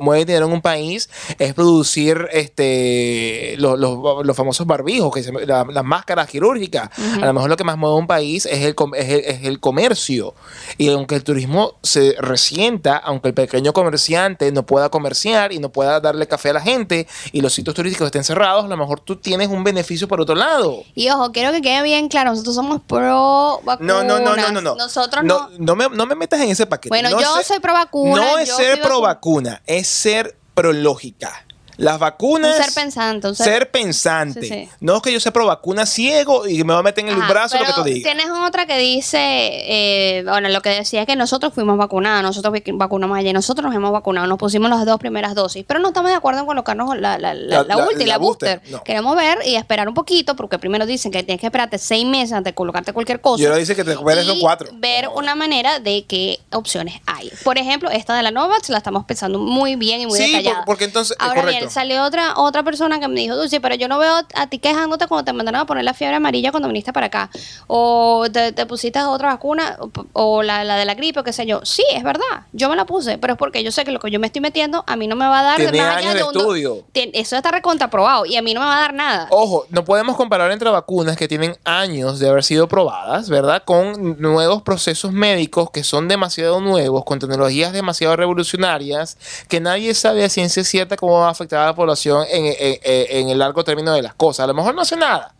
[0.00, 1.08] mueve dinero en un país
[1.38, 6.90] es producir este los, los- los famosos barbijos, que se- la- las máscaras quirúrgicas.
[7.22, 9.44] A lo mejor lo que más mueve un país es el, com- es el, es
[9.44, 10.34] el comercio.
[10.76, 15.68] Y aunque el turismo se resienta, aunque el pequeño comerciante no pueda comerciar y no
[15.70, 19.00] pueda darle café a la gente y los sitios turísticos estén cerrados, a lo mejor
[19.00, 20.82] tú tienes un beneficio por otro lado.
[20.94, 23.80] Y ojo, quiero que quede bien claro, nosotros somos pro vacunas.
[23.80, 24.74] no, no, no, no, no.
[24.74, 25.48] Nosotros no.
[25.50, 26.88] No, no me, no me metas en ese paquete.
[26.88, 28.16] Bueno, No yo sé- soy pro vacuna.
[28.16, 31.44] No es ser pro vacu- vacuna, es ser pro lógica.
[31.78, 32.56] Las vacunas.
[32.58, 34.42] Un ser pensante, un ser- ser pensante.
[34.42, 34.68] Sí, sí.
[34.80, 37.20] No es que yo sea pro vacuna ciego y me voy a meter en el
[37.22, 38.12] Ajá, brazo lo que tú digas.
[38.12, 42.52] Tienes otra que dice, eh, bueno, lo que decía es que nosotros fuimos vacunados, nosotros
[42.74, 46.10] vacunamos ayer, nosotros nos hemos vacunado, nos pusimos las dos primeras dosis, pero no estamos
[46.10, 48.62] de acuerdo en colocarnos la, la, la, La- la la- booster, booster.
[48.70, 48.82] no.
[48.84, 52.32] Queremos ver y esperar un poquito, porque primero dicen que tienes que esperarte seis meses
[52.32, 53.42] antes de colocarte cualquier cosa.
[53.42, 54.68] Y ahora dice que te recuperes son cuatro.
[54.74, 55.12] ver No.
[55.14, 57.30] una manera de qué opciones hay.
[57.44, 60.56] Por ejemplo, esta de la Novavax la estamos pensando muy bien y muy Sí, detallada.
[60.58, 61.58] por- porque entonces- Ahora correcto.
[61.60, 64.58] bien, salió otra otra persona que me dijo, Dulce, pero yo no veo a ti
[64.58, 67.30] quejándote cuando te mandaron a poner la fiebre amarilla cuando viniste para acá.
[67.66, 71.32] O te, te pusiste otra vacuna, o, o la, la de la gripe, o qué
[71.32, 71.60] sé yo.
[71.64, 74.10] Sí, es verdad, yo me la puse, pero es porque yo sé que lo que
[74.10, 76.24] yo me estoy metiendo a mí no me va a dar más años de de
[76.24, 76.36] un...
[76.36, 76.84] estudio.
[76.92, 79.28] Tien- Eso está recontraprobado y a mí no me va a dar nada.
[79.30, 83.62] Ojo, no podemos comparar entre vacunas que tienen años de haber sido probadas, ¿verdad?
[83.64, 89.16] Con nuevos procesos médicos que son demasiado nuevos, con tecnologías demasiado revolucionarias,
[89.48, 92.54] que nadie sabe a ciencia cierta cómo va a afectar a la población en, en-
[92.58, 94.44] en- en el largo término de las cosas.
[94.44, 95.34] A lo mejor no hace nada.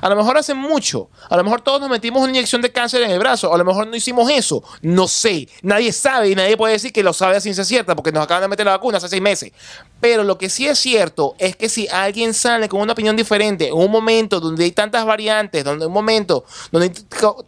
[0.00, 1.10] A lo mejor hace mucho.
[1.28, 3.54] A lo mejor todos nos metimos una inyección de cáncer en el brazo.
[3.54, 4.64] A lo mejor no hicimos eso.
[4.80, 5.48] No sé.
[5.62, 8.42] Nadie sabe y nadie puede decir que lo sabe a ciencia cierta porque nos acaban
[8.42, 9.52] de meter la vacuna hace seis meses.
[10.00, 13.68] Pero lo que sí es cierto es que si alguien sale con una opinión diferente
[13.68, 16.94] en un momento donde hay tantas variantes, donde un momento donde hay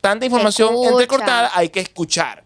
[0.01, 0.91] tanta información Escucha.
[0.91, 2.45] entrecortada, hay que escuchar.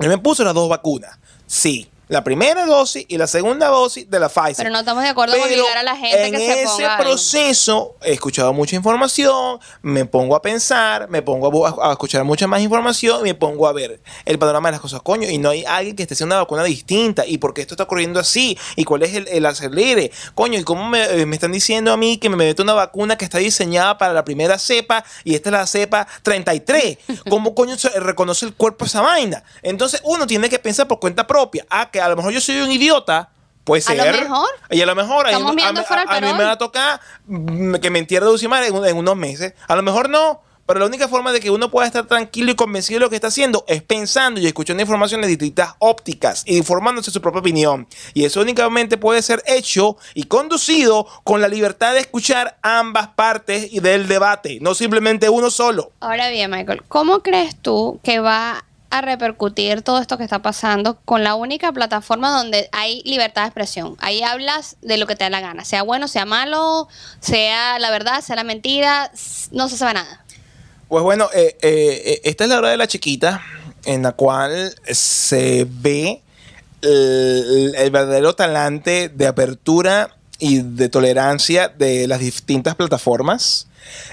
[0.00, 1.16] Yo me puse las dos vacunas.
[1.46, 1.88] Sí.
[2.08, 4.56] La primera dosis y la segunda dosis de la Pfizer.
[4.56, 6.64] Pero no estamos de acuerdo con Pero obligar a la gente en que se ese
[6.64, 7.04] ponga algo.
[7.04, 12.62] proceso he escuchado mucha información, me pongo a pensar, me pongo a, escuchar mucha más
[12.62, 15.66] información y me pongo a ver el panorama de las cosas, coño, y no hay
[15.66, 18.84] alguien que esté haciendo una vacuna distinta y por qué esto está ocurriendo así y
[18.84, 22.16] cuál es el, el acelere, coño, y cómo me, eh, me están diciendo a mí
[22.16, 25.52] que me meto una vacuna que está diseñada para la primera cepa y esta es
[25.52, 26.98] la cepa 33,
[27.28, 29.44] ¿cómo coño se reconoce el cuerpo esa vaina?
[29.62, 32.56] Entonces uno tiene que pensar por cuenta propia, ah, que a lo mejor yo soy
[32.60, 33.30] un idiota,
[33.64, 34.22] Puede A lo ser.
[34.22, 34.48] mejor.
[34.70, 37.74] Y a lo mejor a, mí- fuera a- a mí me va a tocar mm,
[37.74, 39.52] que me entierre Dulcimar en unos meses.
[39.66, 40.40] A lo mejor no.
[40.64, 43.16] Pero la única forma de que uno pueda estar tranquilo y convencido de lo que
[43.16, 47.86] está haciendo es pensando y escuchando información de distintas ópticas y formándose su propia opinión.
[48.12, 53.68] Y eso únicamente puede ser hecho y conducido con la libertad de escuchar ambas partes
[53.72, 55.92] y del debate, no simplemente uno solo.
[56.00, 60.98] Ahora bien, Michael, ¿cómo crees tú que va a repercutir todo esto que está pasando
[61.04, 63.96] con la única plataforma donde hay libertad de expresión?
[64.00, 66.88] Ahí hablas de lo que te da la gana, sea bueno, sea malo,
[67.20, 69.10] sea la verdad, sea la mentira,
[69.52, 70.24] no se sabe nada.
[70.88, 73.42] Pues bueno, eh, eh, eh, esta es la hora de la chiquita,
[73.84, 76.22] en la cual se ve
[76.80, 83.66] el, el verdadero talante de apertura y de tolerancia de las distintas plataformas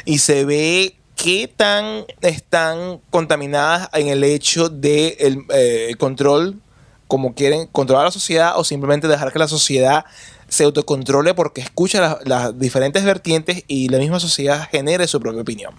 [0.06, 0.96] y se ve
[1.26, 6.60] qué tan están contaminadas en el hecho de el, eh, control,
[7.08, 10.06] como quieren controlar la sociedad o simplemente dejar que la sociedad
[10.48, 15.42] se autocontrole porque escucha las- las diferentes vertientes y la misma sociedad genere su propia
[15.42, 15.74] opinión.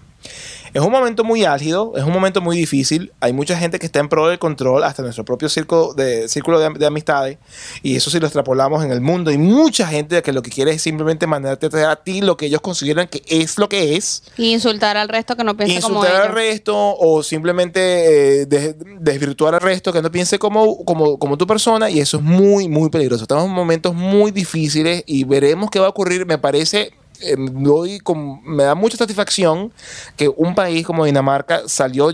[0.77, 3.11] Es un momento muy álgido, es un momento muy difícil.
[3.19, 6.59] Hay mucha gente que está en pro del control, hasta nuestro propio circo de, círculo
[6.59, 7.39] de, de amistades.
[7.81, 9.31] Y eso sí lo extrapolamos en el mundo.
[9.31, 12.37] Hay mucha gente que lo que quiere es simplemente mandarte a traer a ti lo
[12.37, 14.21] que ellos consideran que es lo que es.
[14.37, 16.35] Y insultar al resto que no piensa como Insultar al ellos.
[16.35, 21.47] resto o simplemente eh, des- desvirtuar al resto que no piense como, como, como tu
[21.47, 21.89] persona.
[21.89, 23.23] Y eso es muy, muy peligroso.
[23.23, 26.27] Estamos en momentos muy difíciles y veremos qué va a ocurrir.
[26.27, 26.91] Me parece
[27.21, 29.71] eh, doy con- me da mucha satisfacción
[30.15, 32.11] que un país como Dinamarca salió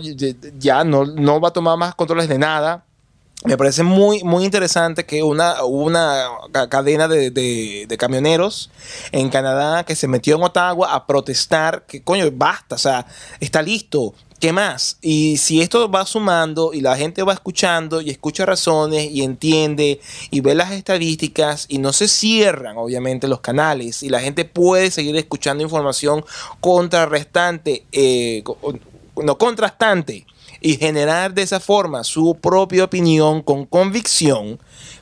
[0.58, 2.83] ya no, no va a tomar más controles de nada.
[3.44, 8.70] Me parece muy, muy interesante que una, una ca- cadena de, de- camioneros
[9.12, 13.06] en Canadá que se metió en Ottawa a protestar que coño, basta, o sea,
[13.40, 14.14] está listo.
[14.40, 14.96] ¿Qué más?
[15.00, 20.00] Y si esto va sumando y la gente va escuchando y escucha razones y entiende
[20.30, 24.90] y ve las estadísticas y no se cierran obviamente los canales y la gente puede
[24.90, 26.24] seguir escuchando información
[26.60, 28.42] contrarrestante, eh,
[29.22, 30.26] no contrastante
[30.64, 34.58] y generar de esa forma su propia opinión con convicción,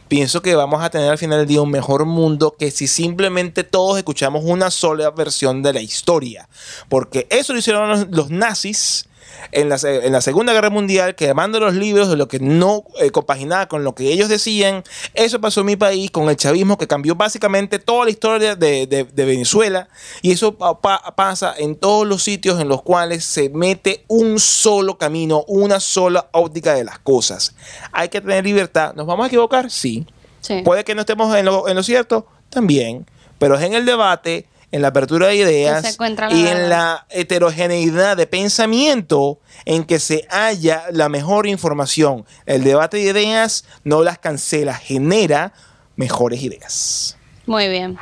[0.08, 3.62] pienso que vamos a tener al final del día un mejor mundo que si simplemente
[3.62, 6.48] todos escuchamos una sola versión de la historia.
[6.88, 9.06] Porque eso lo hicieron los, los nazis
[9.52, 13.10] en la, en la Segunda Guerra Mundial, quemando los libros de lo que no eh,
[13.10, 14.82] compaginaba con lo que ellos decían.
[15.14, 18.86] Eso pasó en mi país con el chavismo, que cambió básicamente toda la historia de,
[18.86, 19.88] de- de Venezuela.
[20.22, 24.38] Y eso pa- pa- pasa en todos los sitios en los cuales se mete un
[24.38, 27.54] solo camino, una sola óptica de las cosas.
[27.92, 28.94] Hay que tener libertad.
[28.94, 29.70] ¿Nos vamos a equivocar?
[29.70, 30.06] Sí.
[30.40, 30.62] Sí.
[30.64, 33.06] Puede que no estemos en lo, en lo cierto, también,
[33.38, 35.98] pero es en el debate, en la apertura de ideas
[36.30, 42.24] y en la heterogeneidad de pensamiento en que se halla la mejor información.
[42.46, 45.52] El debate de ideas no las cancela, genera
[45.96, 47.16] mejores ideas.
[47.46, 47.98] Muy bien.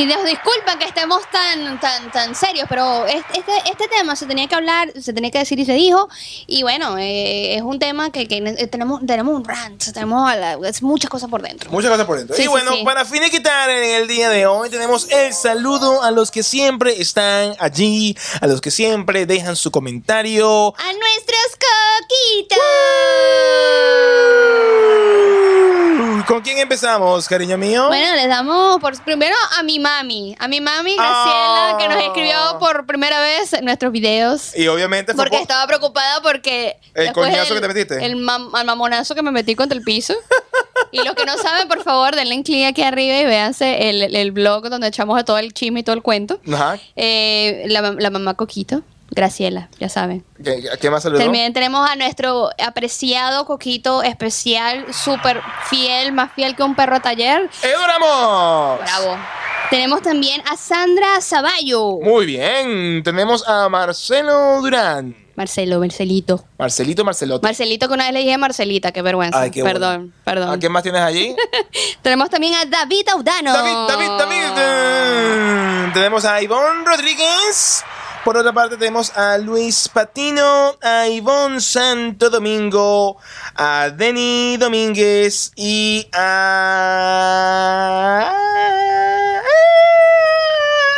[0.00, 4.24] Y Dios disculpa que estemos tan, tan, tan serios, pero es- este, este tema se
[4.24, 6.08] tenía que hablar, se tenía que decir y se dijo.
[6.46, 10.36] Y bueno, eh, es un tema que, que ne- tenemos, tenemos un rant, tenemos a
[10.36, 11.70] la- es muchas cosas por dentro.
[11.70, 12.34] Muchas cosas por dentro.
[12.34, 12.82] Sí, y sí, bueno, sí.
[12.82, 17.54] para finiquitar en el día de hoy tenemos el saludo a los que siempre están
[17.58, 20.74] allí, a los que siempre dejan su comentario.
[20.78, 21.58] A nuestros
[22.48, 22.58] coquitos.
[26.26, 27.86] ¿Con quién empezamos, cariño mío?
[27.88, 31.76] Bueno, les damos por primero a mi mami, a mi mami Graciela, Ah.
[31.78, 34.56] que nos escribió por primera vez en nuestros videos.
[34.56, 36.76] y obviamente fue Porque por- estaba preocupada porque.
[36.94, 38.04] El coñazo del- que te metiste.
[38.04, 40.14] El, mam- mamonazo que me metí contra el piso.
[40.92, 44.14] y los que no saben, por favor, denle en clic aquí arriba y véanse el,
[44.16, 46.40] el- blog donde echamos todo el chisme y todo el cuento.
[46.52, 46.78] Ajá.
[46.96, 50.24] Eh, la, la mamá Coquito, Graciela, ya saben.
[50.42, 51.20] ¿Qué, qué más saludó?
[51.20, 57.50] También tenemos a nuestro apreciado Coquito especial, súper fiel, más fiel que un perro taller.
[57.62, 58.80] ¡Edu Ramos!
[58.80, 59.16] Bravo.
[59.70, 61.98] Tenemos también a Sandra Zaballo.
[62.02, 63.02] Muy bien.
[63.04, 65.14] Tenemos a Marcelo Durán.
[65.36, 66.44] Marcelo, Marcelito.
[66.58, 67.46] Marcelito Marcelote.
[67.46, 69.40] Marcelito, que una vez le dije Marcelita, qué vergüenza.
[69.40, 70.12] Ay, qué perdón, bueno.
[70.24, 70.50] perdón.
[70.50, 71.34] ¿A quién más tienes allí?
[72.02, 73.52] Tenemos también a David Audano.
[73.52, 75.92] David, David, David.
[75.94, 77.84] Tenemos a Ivonne Rodríguez.
[78.24, 83.16] Por otra parte tenemos a Luis Patino, a Ivonne Santo Domingo,
[83.56, 87.30] a Denny Domínguez y a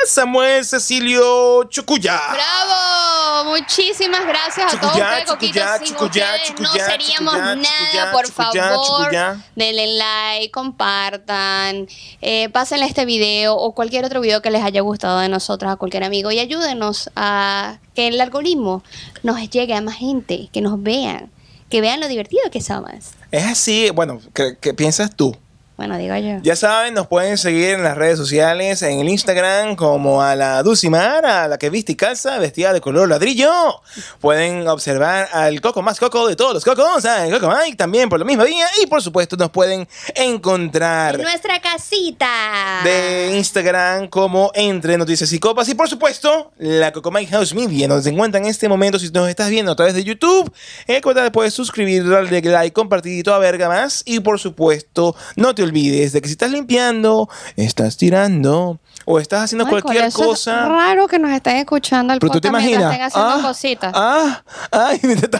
[0.06, 2.20] Samuel Cecilio Chucuya.
[2.32, 3.50] ¡Bravo!
[3.50, 5.62] Muchísimas gracias a todos ustedes, Coquitos.
[5.78, 8.12] Sin chucuyá, ustedes no chucuyá, seríamos chucuyá, nada.
[8.12, 9.10] Por favor,
[9.56, 11.88] denle like, compartan,
[12.20, 15.76] eh, pásenle este video o cualquier otro video que les haya gustado de nosotros a
[15.76, 18.82] cualquier amigo y ayúdenos a que el algoritmo
[19.22, 21.30] nos llegue a más gente, que nos vean,
[21.68, 23.12] que vean lo divertido que somos.
[23.30, 25.36] Es así, bueno, ¿qué, qué piensas tú?
[25.76, 26.38] Bueno, digo yo.
[26.42, 30.62] Ya saben, nos pueden seguir en las redes sociales, en el Instagram, como a la
[30.62, 33.50] Dulcimar, a la que viste y calza, vestida de color ladrillo.
[34.20, 38.20] Pueden observar al coco más coco de todos los cocos, a Coco Mike, también por
[38.20, 38.66] la misma vía.
[38.80, 42.28] Y por supuesto, nos pueden encontrar En nuestra casita.
[42.84, 45.68] de Instagram como Entre Noticias y Copas.
[45.68, 49.00] Y por supuesto, la Coco Mike House Media, donde se encuentra en este momento.
[49.00, 50.52] Si nos estás viendo a través de YouTube,
[50.86, 54.02] eh, recuerda después suscribir, darle like, compartir y toda verga más.
[54.04, 59.44] Y por supuesto, no te olvides de que si estás limpiando, estás tirando o estás
[59.44, 60.68] haciendo Michael, cualquier eso es cosa.
[60.68, 62.92] raro que nos estén escuchando el Pero tú te imaginas.
[62.92, 63.92] estén haciendo ah, cositas.
[63.94, 65.28] ah, ay, me te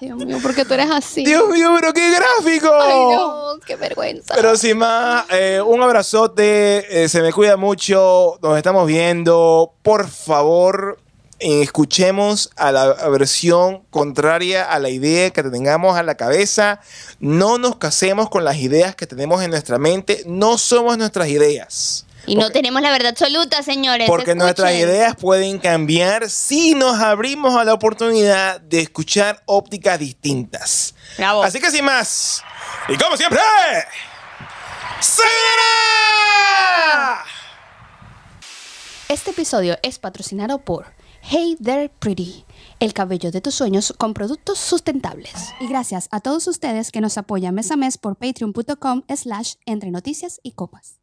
[0.00, 1.24] Dios mío, ¿por qué tú eres así?
[1.24, 2.70] Dios mío, pero qué gráfico.
[2.78, 4.34] Ay, Dios, qué vergüenza.
[4.34, 9.72] Pero sin más, eh, un abrazote, eh, se me cuida mucho, nos estamos viendo.
[9.82, 10.98] Por favor,
[11.44, 16.80] escuchemos a la versión contraria a la idea que tengamos a la cabeza.
[17.20, 22.06] No nos casemos con las ideas que tenemos en nuestra mente, no somos nuestras ideas.
[22.26, 24.08] y no tenemos la verdad absoluta, señores.
[24.08, 24.38] Porque escuchen.
[24.38, 30.94] nuestras ideas pueden cambiar si nos abrimos a la oportunidad de escuchar ópticas distintas.
[31.18, 31.42] Bravo.
[31.42, 32.42] Así que sin más,
[32.88, 33.40] y como siempre,
[35.00, 35.34] ¡Sayonara!
[39.10, 40.86] Este episodio es patrocinado por
[41.26, 42.44] Hey There Pretty,
[42.80, 45.32] el cabello de tus sueños con productos sustentables.
[45.58, 49.90] Y gracias a todos ustedes que nos apoyan mes a mes por patreon.com slash entre
[49.90, 51.00] noticias y copas.